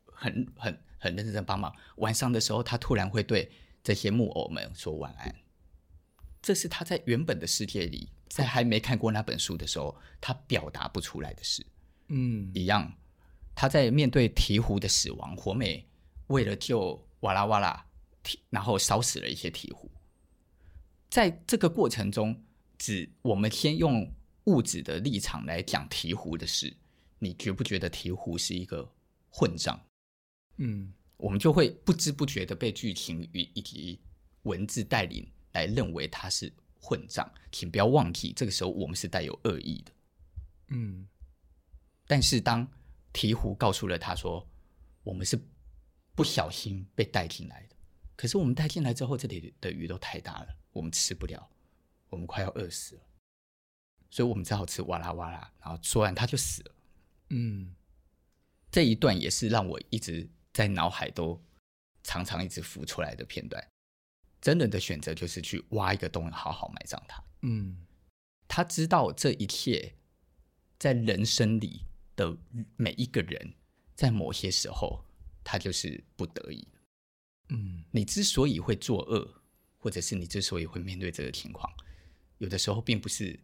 [0.05, 1.75] 很很很认真的帮忙。
[1.97, 3.51] 晚上的时候，他突然会对
[3.87, 5.33] 这些木偶们说晚安。
[6.43, 11.65] 这是他在原本的世界里，在还没看过那本书的时候，他表达不出来的事。
[12.09, 12.93] 嗯，一样，
[13.55, 15.89] 他在面对鹈鹕的死亡，火美
[16.27, 17.87] 为了救哇啦哇啦，
[18.51, 19.89] 然后烧死了一些鹈鹕。
[21.09, 22.43] 在这个过程中，
[22.77, 24.13] 只我们先用
[24.47, 26.77] 物质的立场来讲鹈鹕的事，
[27.21, 28.93] 你觉不觉得鹈鹕是一个
[29.31, 29.81] 混账？
[30.57, 34.01] 嗯，我们就会不知不觉的被剧情与以及
[34.43, 37.31] 文字带领来认为他是混账。
[37.51, 39.93] 请不要忘记，这个时候我们是带有恶意的。
[40.69, 41.07] 嗯。
[42.07, 42.67] 但是当
[43.13, 44.47] 鹈鹕告诉了他说
[45.03, 45.37] ：“我们是
[46.15, 47.75] 不小心被带进来的，
[48.15, 51.51] 可是我们带进来之后，这里的鱼都太大了，我们吃不了，
[52.09, 53.03] 我们快要饿死了，
[54.09, 56.75] 所以我们只好吃哇啦哇啦。”然后说完他就死了。
[57.31, 57.75] 嗯，
[58.71, 61.39] 这一段也是让我一直在脑海都
[62.03, 63.63] 常常一直浮出来的片段。
[64.41, 67.23] 真人的选择就是去挖一个洞，好好埋葬他。
[67.43, 67.87] 嗯，
[68.49, 69.95] 他知道这一切
[70.79, 71.83] 在人生里。
[72.17, 72.35] 的
[72.77, 73.53] 每一个人，
[73.95, 75.05] 在某些时候，
[75.45, 76.67] 他就是不得已。
[77.51, 79.43] 嗯，你之所以会作恶，
[79.77, 81.71] 或者是你之所以会面对这个情况，
[82.39, 83.39] 有的时候并不是，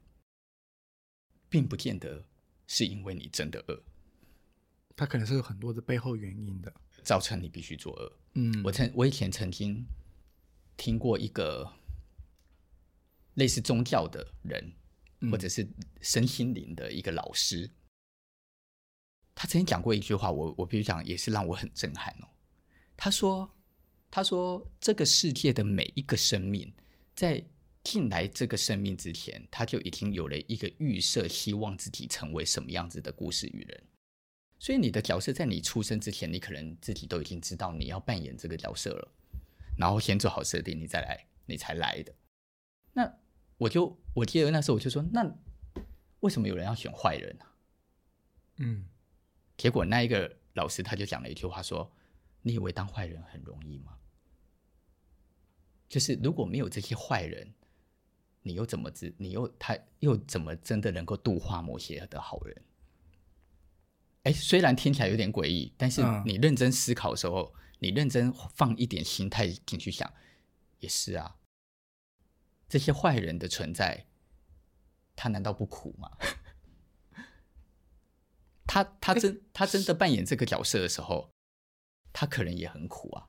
[1.50, 2.24] 并不见得
[2.66, 3.82] 是因为你真的恶，
[4.96, 8.12] 他可能是有很多的背后原因的，造成你必须作恶。
[8.34, 9.84] 嗯，我曾我以前曾经
[10.76, 11.70] 听过一个
[13.34, 14.72] 类似宗教的人，
[15.20, 15.68] 嗯、或者是
[16.00, 17.70] 身心灵的一个老师。
[19.34, 22.28] 他曾经讲过一句话，我我必须讲，也是让我很震撼哦。
[22.96, 23.50] 他说
[24.10, 26.72] ：“他说这个世界的每一个生命，
[27.14, 27.42] 在
[27.82, 33.82] 进来这个生命之前，他就已经有了一个预设，希望自己成为什么样子的故事与人。
[34.62, 39.12] 所以你的角色在你出生之前，你可能自己都已经知道你要扮演这个角色了，
[39.76, 42.14] 然后先做好设定，你再来，你才来的。
[42.92, 43.12] 那
[43.58, 45.28] 我就我记得那时候我就说，那
[46.20, 47.44] 为什么有人要选坏人呢？
[48.58, 48.84] 嗯。”
[49.58, 51.92] 结果那一个老师他就讲了一句话说
[52.42, 53.98] ：“你以为当坏人很容易吗？
[55.88, 57.52] 就是如果没有这些坏人，
[58.42, 59.12] 你又怎么知？
[59.18, 62.62] 你又他又怎么真的能够度化某些的好人？
[64.24, 70.12] 哎，虽然听起来有点诡异，但是你认真思考的时候，你认真放一点心态进去想，
[70.78, 71.38] 也是啊。
[72.68, 74.06] 这些坏人的存在，
[75.16, 76.10] 他难道不苦吗？”
[78.64, 81.30] 他他真他真的扮演这个角色的时候，
[82.12, 83.28] 他可能也很苦啊。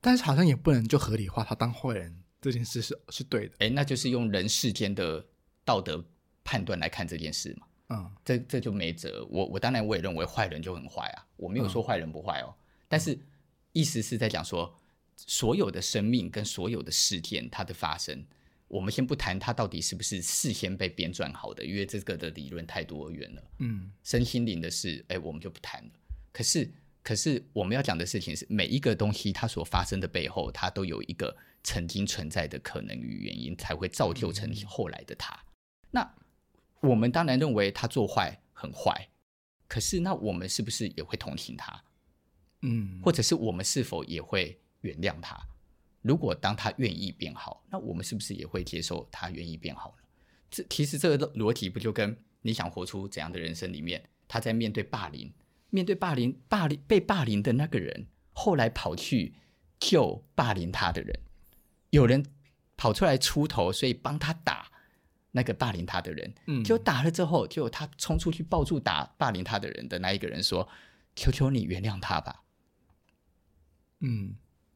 [0.00, 3.56] 但是好像也不能就合理化他当坏人这件事是是对的。
[3.58, 5.26] 哎，那就是用人世间的
[5.64, 6.06] 道德
[6.44, 7.66] 判断来看这件事嘛。
[7.90, 9.26] 嗯，这这就没辙。
[9.30, 12.54] 我我当然我也认为坏人就很坏啊，我没有说坏人不坏哦。
[12.56, 13.18] 嗯，但是
[13.72, 14.74] 意思是在讲说，
[15.16, 18.24] 所有的生命跟所有的事件它的发生。
[18.68, 23.42] 我们先不谈它到底是不是事先被编撰好的，因为这个的理论太多元了。
[23.58, 25.90] 嗯，身心灵的事，哎，我们就不谈了。
[26.32, 26.70] 可是，
[27.02, 35.34] 可是我们要讲的事情是，每一个东西它所发生的背后，它都有一个曾经存在的可能与原因，才会造就成后来的它。
[35.34, 35.50] 嗯、
[35.90, 36.14] 那
[36.80, 39.08] 我们当然认为他做坏很坏，
[39.68, 41.84] 可是那我们是不是也会同情他？
[42.62, 45.38] 嗯，或者是我们是否也会原谅他？
[46.02, 50.04] 如果当他愿意变好，那我们是不是也会接受他愿意变好呢？
[50.50, 55.32] 这其实这个逻辑不就跟你想活出怎样的人生里面，他在面对霸凌，
[55.68, 59.34] 面对霸凌，霸凌被霸凌的那个人，后来跑去
[59.78, 61.20] 救霸凌他的人，
[61.90, 62.24] 有人
[62.76, 64.70] 跑出来出头，所以帮他打
[65.30, 66.34] 那个霸凌他的人。
[66.46, 70.68] 嗯，就打了之后，就他冲出去抱住打霸凌他的人的那一个人说
[71.16, 72.42] ：“求求你原谅他吧。”
[74.00, 74.34] 嗯，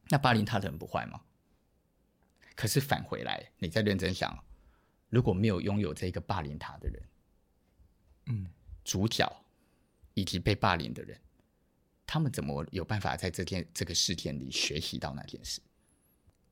[0.09, 1.21] 那霸凌他的人不坏吗？
[2.55, 4.37] 可是返回来，你再认真想，
[5.09, 7.03] 如果没有拥有这个霸凌他的人，
[8.27, 8.47] 嗯，
[8.83, 9.31] 主角。
[10.17, 11.19] 以及被霸凌的人，
[12.07, 15.59] 他们怎么有办法在这件这个事件里学习到那件事？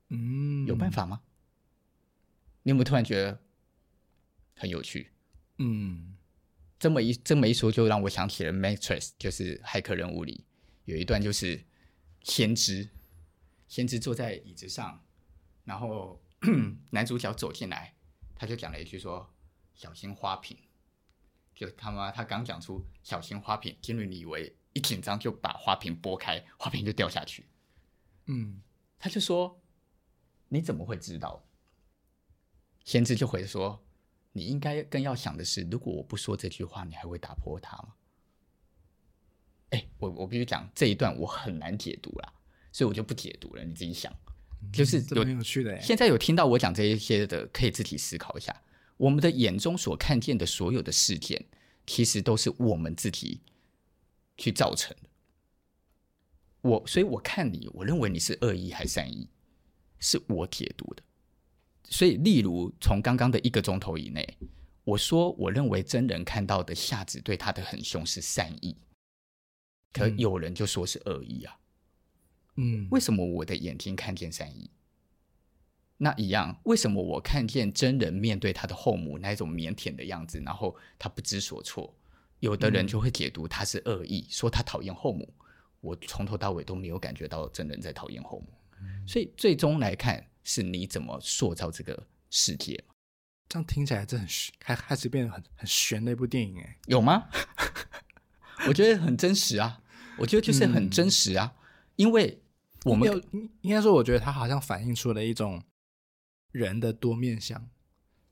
[0.10, 1.22] 嗯，有办法吗？
[2.62, 3.41] 你有没有突然觉得
[4.56, 5.12] 很有趣？
[5.58, 6.16] 嗯，
[6.80, 10.45] 这么一这么一说，就让我想起了《Matrix》，就是骇客任务里
[10.86, 11.64] 有一段，就是
[12.22, 12.89] 先知，
[13.68, 15.04] 先知坐在椅子上，
[15.64, 16.22] 然后
[16.91, 17.95] 男主角走进来，
[18.36, 19.34] 他就讲了一句说
[19.74, 20.58] ：“小心花瓶。”
[21.56, 27.45] 就他妈，他刚讲出小心花瓶，金轮你以为一紧张就把花瓶拨开，花瓶就掉下去。
[28.26, 28.62] 嗯，
[28.97, 29.62] 他就说
[30.49, 31.45] ：“你怎么会知道？”
[32.84, 33.86] 先知就回说
[34.34, 37.93] ：“你应该更要想的是，如果我不说这句话，你还会打破它吗？”
[39.71, 42.34] 哎，我我必须讲这一段我很难解读啦，
[42.71, 44.13] 所以我就不解读了，你自己想。
[44.71, 48.61] 就是有很有趣的，现在有听到我讲这一些的，可以自己思考一下。
[48.95, 51.45] 我们的眼中所看见的所有的事件，
[51.86, 53.41] 其实都是我们自己
[54.38, 55.09] 去造成的。
[56.61, 59.27] 我，所以我看你，我认为你是恶意还是善意，
[59.99, 61.03] 是我解读的。
[61.89, 64.38] 所以，例如从刚刚的一个钟头以内，
[64.84, 68.75] 我说我认为真人看到的夏子对他的很凶是善意，
[69.91, 71.57] 可有人就说是恶意啊。
[72.55, 74.69] 嗯，为什么我的眼睛看见善意？
[75.97, 81.95] 那一样，为什么我看见真人面对他的后母那种腼腆的样子，然后他不知所措？
[82.39, 85.31] 有的人就会解读他是恶意，嗯、说他讨厌后母。
[85.79, 88.47] 我从头到尾都没有感觉到真人在讨厌后母，
[88.81, 92.83] 嗯、所以最终来看是你怎么塑造这个世界。
[93.49, 97.29] 这样听起来这很悬，开开始变得很很悬的一部电影，哎，有吗？
[98.67, 99.81] 我觉得很真实啊，
[100.17, 101.63] 我觉得就是很真实啊，嗯、
[101.97, 102.41] 因为
[102.85, 103.09] 我们
[103.61, 105.63] 应该说，我觉得它好像反映出了一种。
[106.53, 107.67] 人的多面相，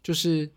[0.03, 0.53] 就是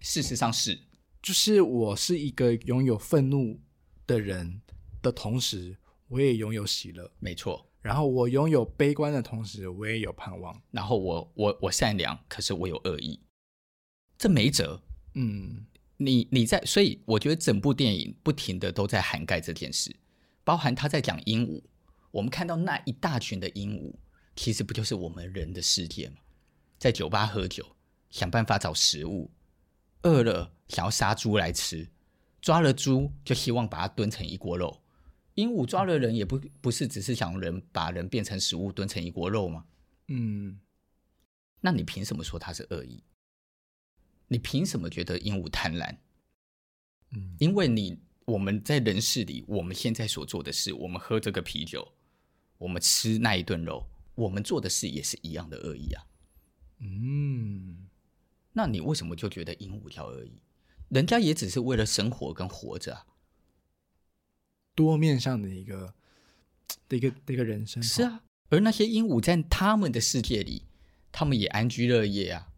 [0.00, 0.80] 事实上是，
[1.22, 3.60] 就是我是一个拥有愤怒
[4.04, 4.60] 的人
[5.00, 5.78] 的同时，
[6.08, 7.69] 我也拥有喜乐，没错。
[7.82, 10.60] 然后我拥有悲观的同时，我也有盼望。
[10.70, 13.18] 然后我我我善良，可是我有恶意，
[14.18, 14.82] 这没辙。
[15.14, 15.66] 嗯，
[15.96, 19.94] 你你在，所以我觉得整部电影不停的都在涵盖这件事，
[20.44, 21.62] 包含他在讲鹦鹉，
[22.10, 23.94] 我们看到那一大群的鹦鹉，
[24.36, 26.16] 其实不就是我们人的世界吗？
[26.78, 27.64] 在酒吧喝酒，
[28.10, 29.30] 想办法找食物，
[30.02, 31.88] 饿了想要杀猪来吃，
[32.40, 34.80] 抓了猪就希望把它炖成一锅肉。
[35.34, 39.64] 鹦鹉抓了人也不不是只是想人把人变成食物炖成一锅肉吗？
[40.08, 40.60] 嗯，
[41.60, 43.02] 那你凭什么说它是恶意？
[44.28, 45.96] 你凭什么觉得鹦鹉贪婪？
[47.12, 51.94] 嗯，因为你我们在人世里，我们现在所做的事，我们喝这个啤酒，
[52.58, 56.06] 我们吃那一顿肉，我们做的事也是一样的恶意啊。
[56.78, 57.88] 嗯，
[58.52, 60.40] 那你为什么就觉得鹦鹉叫恶意？
[60.88, 63.06] 人家也只是为了生活跟活着啊，
[64.80, 65.92] 多面向的一个
[66.88, 67.82] 的一个的一个人生。
[67.82, 70.64] 是啊，而那些鹦鹉在他们的世界里，
[71.12, 72.48] 他们也安居乐业啊，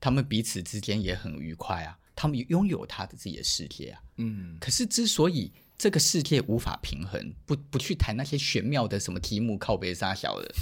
[0.00, 4.02] 他们彼此之间也很愉快啊，他们拥有他的自己的世界啊。
[4.16, 10.52] 嗯，可是之所以这个世界无法平衡，不不去谈那些玄妙的什么题目，靠北三小的。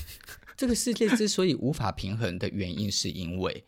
[0.55, 3.65] 这个世界之所以无法平衡的原因，是因为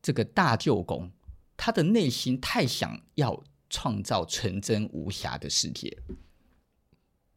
[0.00, 1.10] 这个大舅公
[1.56, 5.96] 他的内心太想要创造纯真无瑕的世界。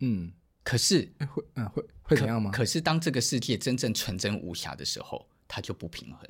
[0.05, 0.33] 嗯，
[0.63, 2.51] 可是会嗯会会怎样吗？
[2.51, 6.29] 可是当这个世界真正纯真无瑕的时候，它就不平衡。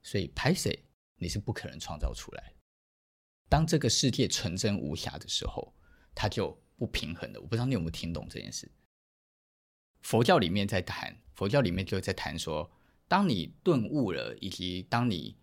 [0.00, 0.84] 所以拍谁
[1.16, 2.54] 你是不可能创造出来。
[3.48, 5.74] 当这个世界纯真无瑕的时候，
[6.14, 7.40] 它就不平衡了。
[7.40, 8.70] 我不知道你有没有听懂这件事。
[10.02, 12.70] 佛教里面在谈，佛教里面就在谈说，
[13.08, 15.36] 当你顿悟了，以及当你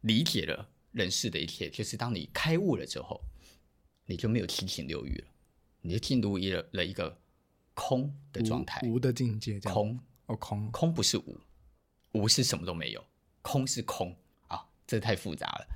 [0.00, 3.22] 理解了人世的一切，就是当你开悟了之后，
[4.06, 5.31] 你就没有七情六欲了，
[5.82, 7.20] 你就进入一了了一个
[7.74, 10.00] 空的状态，无，的境界，空。
[10.26, 10.70] 哦，空。
[10.70, 11.38] 空不是无，
[12.12, 13.04] 无是什么都没有，
[13.42, 14.16] 空是空。
[14.48, 15.66] 啊，这太复杂了，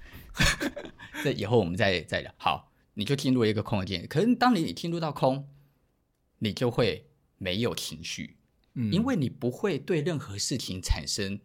[1.23, 2.35] 这以后我们再再聊。
[2.39, 5.49] 好，你就进入一个空的境界，可是当你进入到空，
[6.39, 7.05] 你就会。
[7.39, 8.39] 没有情绪，
[8.73, 11.39] 嗯，因为你不会对任何事情产生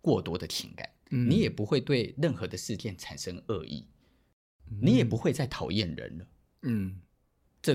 [0.00, 3.86] 过多的情感，嗯，你也不会对任何的事件产生恶意，
[4.68, 6.26] 嗯，你也不会再讨厌人了，
[6.62, 7.00] 嗯，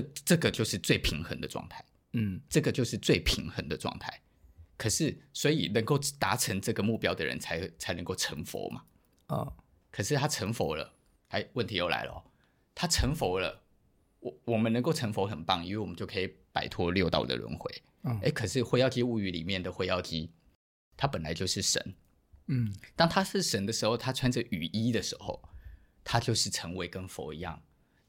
[0.24, 1.84] 这个就是最平衡的状态。
[2.14, 4.22] 嗯，这个就是最平衡的状态。
[4.78, 8.84] 可是，所以能够达成这个目标的人才才能够成佛嘛。
[9.26, 9.56] 啊、哦，
[9.90, 10.94] 可是他成佛了，
[11.28, 12.24] 哎，问题又来了。
[12.74, 13.62] 他成佛了，
[14.20, 17.70] 我我们能够成佛很棒，因为我们就可以摆脱六道的轮回。
[18.04, 20.30] 嗯，哎，可是《辉耀姬物语》里面的辉耀姬，
[20.96, 21.94] 他本来就是神。
[22.46, 25.42] 嗯，当他是神的时候，他穿着雨衣的时候，
[26.02, 27.62] 他就是成为跟佛一样，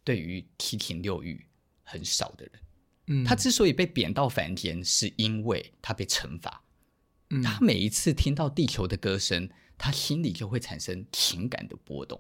[0.04, 1.46] 对于七情六欲
[1.84, 2.62] 很少的人。
[3.08, 6.64] 嗯，他之所以被贬到凡间，是因为他被惩罚。
[7.30, 12.20] 嗯，他每一次听到地球的歌声，他心里就会产生情感的波动。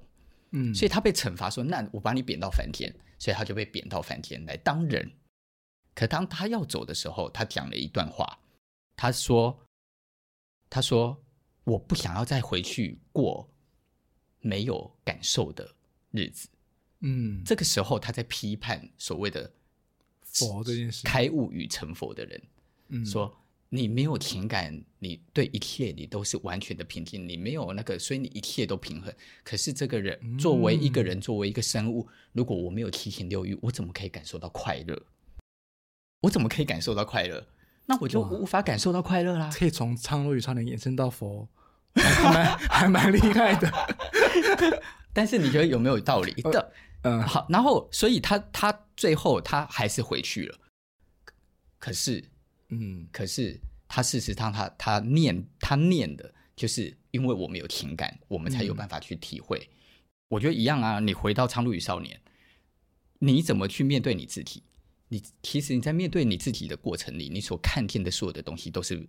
[0.51, 5.09] 嗯，所以他被惩罚说：“那我把你贬到凡间。”所以他就被贬到凡间来当人。
[5.95, 8.39] 可当他要走的时候，他讲了一段话，
[8.97, 9.65] 他说
[10.69, 11.23] ：“他说
[11.63, 13.49] 我不想要再回去过
[14.41, 15.73] 没有感受的
[16.11, 16.49] 日子。”
[17.03, 19.51] 嗯，这个时候他在批判所谓的
[20.23, 22.41] 佛这件事，开悟与成佛的人，
[22.89, 23.31] 嗯，说。
[23.75, 29.11] 你没有情感，你对一切你都是完全的平静，你没有那个，所以你一切都平衡。
[29.43, 35.01] 可是这个人作为一个人，作为一个生物，如果我没有七情六欲，我怎么可以感受到快乐？
[36.21, 37.47] 我怎么可以感受到快乐？
[37.87, 39.49] 那我就无法感受到快乐啦。
[39.51, 41.49] 可以从苍鹭与少年延伸到佛，
[41.97, 43.73] 还蛮还蛮厉害的。
[45.11, 46.71] 但是你觉得有没有道理的？
[47.03, 50.59] 嗯，好，然后所以他他最后他还是回去了，
[51.79, 52.29] 可是。
[52.75, 59.59] 嗯，可是他事实上他，他他念他念的，就是因为我们有情感，我们才有办法去体会。
[59.59, 59.69] 嗯、
[60.29, 62.17] 我觉得一样啊，你回到《苍鹭与少年》，
[63.19, 64.63] 你怎么去面对你自己？
[65.09, 69.07] 你其实你在面对你自己的过程里，你所看见的所有的东西都是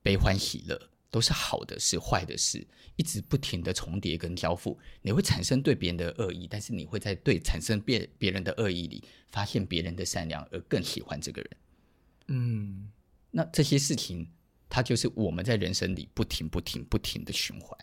[0.00, 0.80] 悲欢喜乐，
[1.14, 4.76] 都是好的事、坏的事，一直不停的重叠跟交付。
[5.00, 11.50] 你会产生对别人的恶意，但是你会在对产生别别人的恶意里，发现别人的善良，而更喜欢这个人。
[12.26, 12.90] 嗯，
[13.30, 14.28] 那这些事情，
[14.68, 17.78] 它就是我们在人生里不停、不停、不停的循环。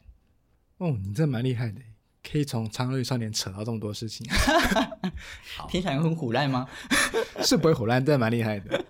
[0.80, 1.80] 哦，你这蛮厉害的，
[2.22, 4.28] 可以从《苍鹭与少年》扯到这么多事情。
[5.56, 6.68] 好，听起来很虎烂吗？
[7.42, 8.84] 是不会虎烂，真的蛮厉害的。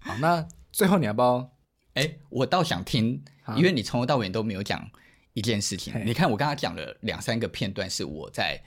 [0.00, 1.56] 好，那最后你要不要？
[1.94, 3.24] 哎，我倒想听，
[3.56, 4.90] 因为你从头到尾都没有讲
[5.34, 5.92] 一件事情。
[6.04, 8.62] 你看，我刚刚讲了两三个片段，是我在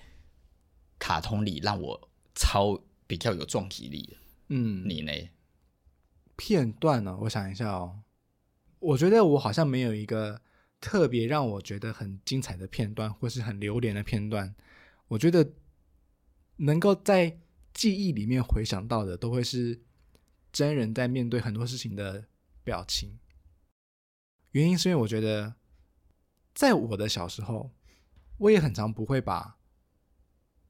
[0.98, 4.18] 卡通里让我超比较有撞击力的。
[4.50, 5.12] 嗯，你呢？
[6.36, 7.20] 片段呢、哦？
[7.24, 8.00] 我想一下哦，
[8.80, 10.42] 我觉得我好像没有一个
[10.80, 14.56] 特别让我觉得很精彩的片段，或是很流连的片段。
[15.10, 15.54] 我觉得
[16.58, 17.40] 能够在
[17.74, 19.82] 记忆里面回想到的，都会是
[20.52, 22.26] 真人在面对很多事情的
[22.64, 23.20] 表情。
[24.52, 25.56] 原因是因为我觉得，
[26.54, 27.72] 在我的小时候，
[28.38, 29.58] 我也很常不会把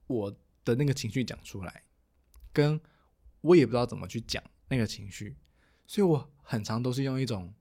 [0.07, 1.83] 我的那个情绪讲出来，
[2.51, 2.79] 跟
[3.41, 5.37] 我也不知道怎么去讲那个情绪。
[5.87, 7.53] 所以我很常都是用一种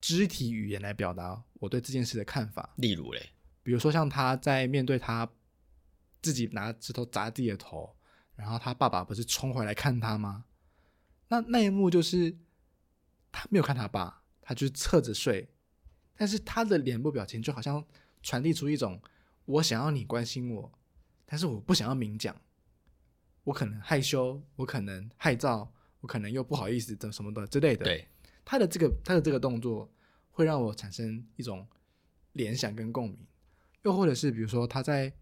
[0.00, 2.72] 肢体语言来表达我对这件事的看法。
[2.76, 3.30] 例如嘞，
[3.62, 5.30] 比如说像他在面对他
[6.22, 7.96] 自己拿石头砸自己的头，
[8.34, 10.44] 然后他爸爸不是冲回来看他吗？
[11.28, 12.38] 那那一幕就是
[13.32, 15.46] 他没有看他爸，他就是侧着睡，
[16.16, 17.84] 但是他的脸部表情就好像
[18.22, 18.98] 传递出一种
[19.44, 20.72] 我想要你关心我，
[21.26, 22.34] 但是我不想要明讲，
[23.44, 25.68] 我可能害羞，我可能害臊。
[26.00, 27.84] 我可能又不好意思，怎什么的之类的。
[27.84, 28.06] 对，
[28.44, 29.90] 他的这个他的这个动作
[30.30, 31.66] 会让我产生一种
[32.34, 33.18] 联想跟共鸣，
[33.82, 35.12] 又或者是比如说他在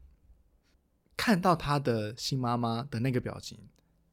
[1.17, 3.59] 看到他的新妈妈的那个表情，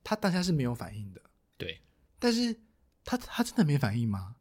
[0.02, 1.22] 他当下是没有反应的。
[1.58, 1.82] 对，
[2.20, 2.58] 但是
[3.04, 4.38] 他他真的没反应吗？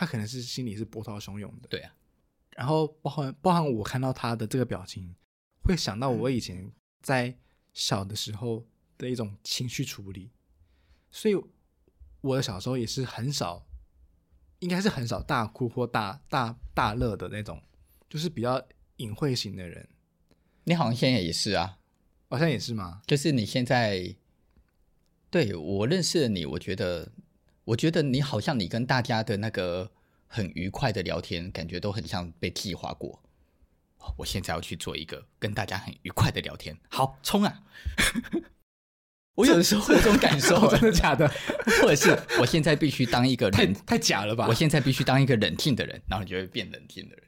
[0.00, 1.68] 他可能是心里是波涛汹涌的。
[1.68, 1.94] 对啊，
[2.56, 5.14] 然后包含包含我看到他的这个表情，
[5.62, 6.72] 会想到我以前
[7.02, 7.36] 在
[7.74, 10.30] 小的时候的一种情绪处理。
[11.10, 11.34] 所以，
[12.22, 13.66] 我的小时候也是很少，
[14.60, 17.62] 应该是很少大哭或大大大乐的那种，
[18.08, 19.86] 就是比较隐晦型的人。
[20.64, 21.78] 你好像现在也是啊，
[22.30, 23.02] 好像也是吗？
[23.06, 24.16] 就是你现在，
[25.28, 27.12] 对，我认识的你，我觉得，
[27.70, 29.90] 我觉得你好像你跟大家的那个
[30.26, 33.22] 很愉快的聊天，感觉都很像被计划过。
[34.16, 37.62] 我现在要去做一个跟大家很愉快的聊天，好，冲啊！
[39.36, 41.28] 我有的时候会有这种感受， 真的假的？
[41.80, 44.46] 或者是我现在必须当一个太太假了吧？
[44.48, 47.24] 我现在必须当一个冷静的人，然后你就会变冷静的人。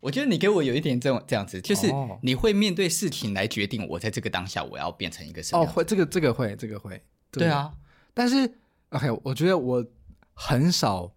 [0.00, 1.90] 我觉得你给我有一点这种这样子，就是
[2.22, 5.64] 你会面对事情来决定我在这个当下我要变成一个什么。
[5.64, 7.72] 哦，会这个这个会这个会对，对啊。
[8.12, 8.58] 但是
[8.90, 9.84] OK，我觉得我
[10.32, 11.12] 很少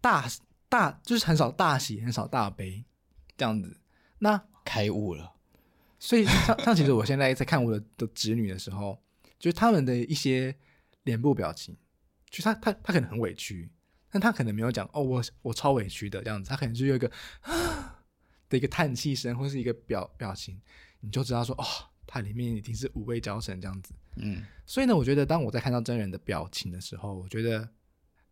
[0.00, 0.26] 大
[0.68, 2.84] 大就是很少大喜，很少大悲
[3.36, 3.80] 这样子。
[4.18, 5.34] 那开悟了。
[5.98, 9.02] 所以像像其实我现在在看我的的侄女的时候，
[9.38, 10.54] 就是他们的一些
[11.04, 11.76] 脸部表情，
[12.30, 13.70] 就他他他可能很委屈，
[14.10, 17.10] 但他可能没有讲哦，我我超委屈的这样子，他可能就有一个
[17.40, 18.04] 啊
[18.48, 20.60] 的一个叹气声，或是一个表表情，
[21.00, 21.64] 你就知道说哦，
[22.06, 23.92] 他里面一定是五味交陈这样子。
[24.16, 27.68] 嗯，所以呢，我觉得当我在看到真人的表情的时候，我觉得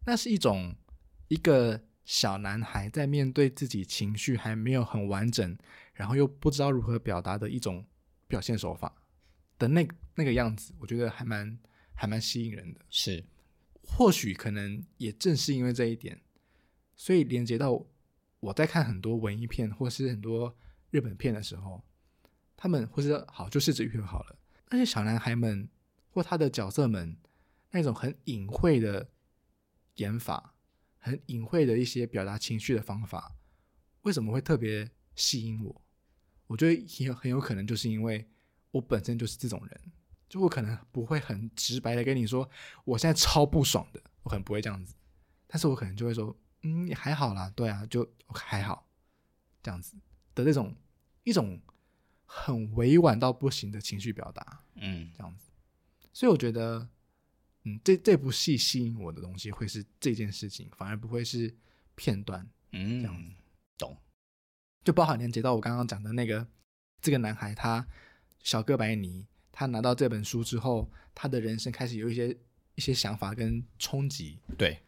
[0.06, 0.74] 那是一种
[1.28, 5.56] 一个小男孩在面对自己情绪还没有很完整，
[5.92, 7.84] 然后又不知道如何表达的一种
[8.26, 8.94] 表现手法
[9.58, 11.58] 的那那个样子，我觉得还蛮
[11.94, 12.80] 还蛮吸引人的。
[12.88, 13.24] 是，
[13.82, 16.20] 或许可能也正是因为这一点，
[16.96, 17.84] 所以连接到
[18.40, 20.56] 我在看很多文艺片或是很多
[20.90, 21.82] 日本片的时候，
[22.56, 24.36] 他们或是好就柿子鱼好了，
[24.70, 25.68] 那些小男孩们。
[26.14, 27.16] 或他的角色们
[27.72, 29.10] 那种很隐晦的
[29.96, 30.54] 演法，
[31.00, 33.34] 很隐晦的一些表达情绪的方法，
[34.02, 35.82] 为什么会特别吸引我？
[36.46, 38.24] 我觉得也很有可能就是因为
[38.70, 39.80] 我本身就是这种人，
[40.28, 42.48] 就我可能不会很直白的跟你说
[42.84, 44.94] 我现在超不爽的，我可能不会这样子，
[45.48, 48.88] 但是我可能就会说，嗯，还好啦，对啊，就还好
[49.60, 49.96] 这样子
[50.32, 50.72] 的那种
[51.24, 51.60] 一种
[52.24, 55.46] 很委婉到不行的情绪表达，嗯，这样子。
[56.12, 56.88] 所以我觉得，
[57.64, 61.54] 嗯，这这部戏吸引我的东西会是这件事情，反而不会是
[61.94, 63.32] 片段，嗯，这样子，
[63.76, 63.96] 懂。
[64.84, 66.46] 就包含连接到我刚刚讲的那个
[67.00, 67.86] 这个男孩，他
[68.42, 72.36] 小哥白尼，他拿到这本书之后，他的人生开始有一些
[72.74, 74.38] 一些想法跟冲击。
[74.58, 74.80] 对，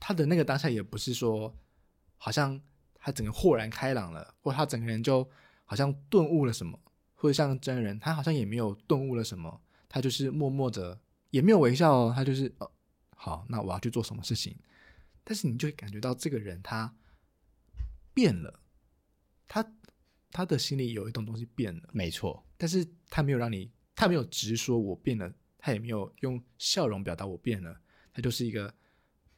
[0.00, 1.54] 他的那个当下也不是说，
[2.16, 2.60] 好像
[2.94, 5.28] 他整个豁然开朗了，或他整个人就
[5.64, 6.78] 好像顿悟了什么，
[7.14, 9.60] 或者像真人，他好像也没有顿悟了什么。
[9.88, 11.00] 他就是默默的，
[11.30, 12.12] 也没有微笑哦。
[12.14, 12.70] 他就是，哦，
[13.14, 14.56] 好，那我要去做什么事情？
[15.22, 16.96] 但是你就会感觉到这个人他
[18.14, 18.60] 变了，
[19.46, 19.72] 他
[20.30, 22.44] 他的心里有一种东西变了，没错。
[22.56, 27.80] 但是他没有让你，他没有直说我变了，他也没有用笑容表达我变了，
[28.12, 28.74] 他就是一个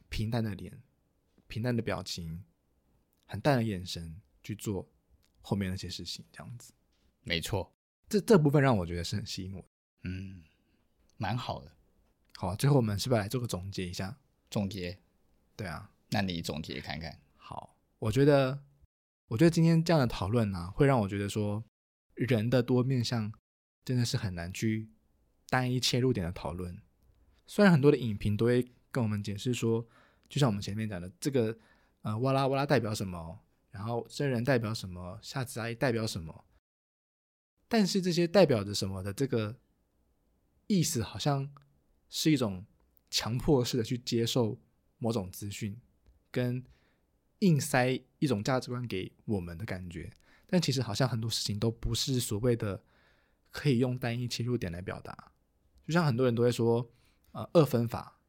[0.07, 0.81] 平淡的脸，
[1.47, 2.43] 平淡的表情，
[3.25, 4.89] 很淡的眼神去做
[5.45, 6.73] 后面那些事情，这样子。
[7.21, 7.71] 没错，
[8.09, 9.63] 这这部分让我觉得是很吸引我。
[10.03, 10.43] 嗯，
[11.17, 11.71] 蛮好的。
[12.35, 14.17] 好，最后我们是不是来做个总结一下？
[14.49, 14.99] 总结，
[15.55, 17.21] 对啊，那你总结看看。
[17.37, 18.63] 好，我觉得，
[19.27, 21.63] 我觉得今天这样的讨论呢、啊，会让我觉得说，
[22.15, 23.31] 人的多面向
[23.83, 24.89] 真的是很难去
[25.49, 26.81] 单一切入点的讨论。
[27.47, 29.87] 虽然很多的影评都会跟我们解释说，
[30.27, 31.57] 就像我们前面讲的，这个
[32.01, 33.44] 呃，哇啦哇啦代表什么，
[33.75, 36.45] 然后真人代表什么，夏子阿姨代表什么，
[37.67, 39.57] 但是这些代表着什么的这个。
[40.67, 41.47] 意思好像
[42.09, 42.65] 是一种
[43.11, 44.59] 强迫式的去接受
[44.97, 45.79] 某种资讯，
[46.31, 46.65] 跟
[47.37, 50.11] 硬塞一种价值观给我们的感觉，
[50.47, 52.83] 但其实好像很多事情都不是所谓的
[53.51, 55.31] 可以用单一切入点来表达。
[55.85, 56.89] 就像很多人都会说，
[57.33, 58.19] 呃，二分法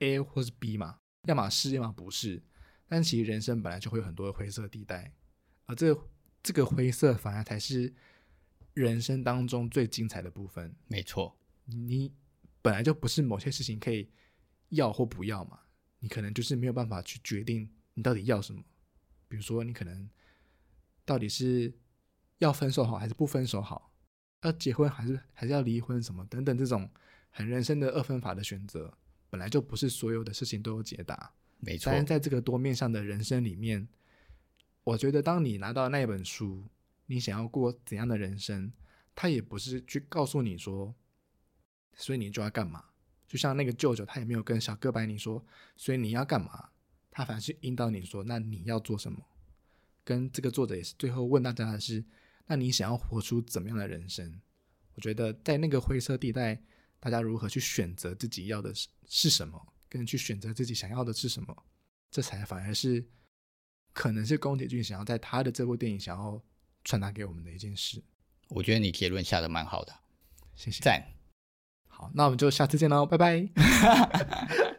[0.00, 2.42] ，A 或是 B 嘛，要么是，要么不是。
[2.88, 5.12] 但其实人生本来就会有很多的灰色地带，
[5.66, 5.94] 而这、
[6.42, 7.94] 这个灰色反而才是
[8.72, 10.74] 人生当中最精彩的部分。
[10.86, 11.36] 没错。
[11.66, 12.10] 你
[12.62, 14.10] 本来就不是某些事情可以
[14.70, 15.60] 要或不要嘛，
[15.98, 18.62] 你可能就是没有办法去决定你到底要什么。
[19.28, 20.08] 比如说，你可能
[21.04, 21.70] 到底是
[22.38, 23.92] 要分手好还是不分手好，
[24.42, 26.90] 要结婚还是还是要离婚什么等等，这种
[27.28, 28.96] 很人生的二分法的选择，
[29.28, 31.34] 本来就不是所有的事情都有解答。
[31.58, 31.92] 没错。
[31.92, 33.88] 但是在这个多面向的人生里面，
[34.84, 36.64] 我觉得当你拿到那本书，
[37.06, 38.72] 你想要过怎样的人生，
[39.14, 40.94] 它也不是去告诉你说。
[42.00, 42.84] 所以你就要干嘛？
[43.26, 45.44] 就像那个舅舅，他也没有跟小哥白尼说，
[45.74, 46.68] 所以你要干嘛？
[47.10, 49.18] 他反而是引导你说，那你要做什么？
[50.04, 52.04] 跟这个作者也是最后问大家的是，
[52.46, 54.40] 那你想要活出怎么样的人生？
[54.94, 56.62] 我觉得在那个灰色地带，
[57.00, 61.64] 大家如何去选择自己要的是是什么，跟去选择自己想要的是什么，
[62.10, 63.04] 这才反而是
[63.92, 66.40] 可能是宫崎骏想要在他的这部电影想要
[66.84, 68.02] 传达给我们的一件事。
[68.48, 69.92] 我觉得你结论下的蛮好的，
[70.54, 71.02] 谢谢，赞。
[71.86, 73.48] 好，那我们就下次见喽，拜拜。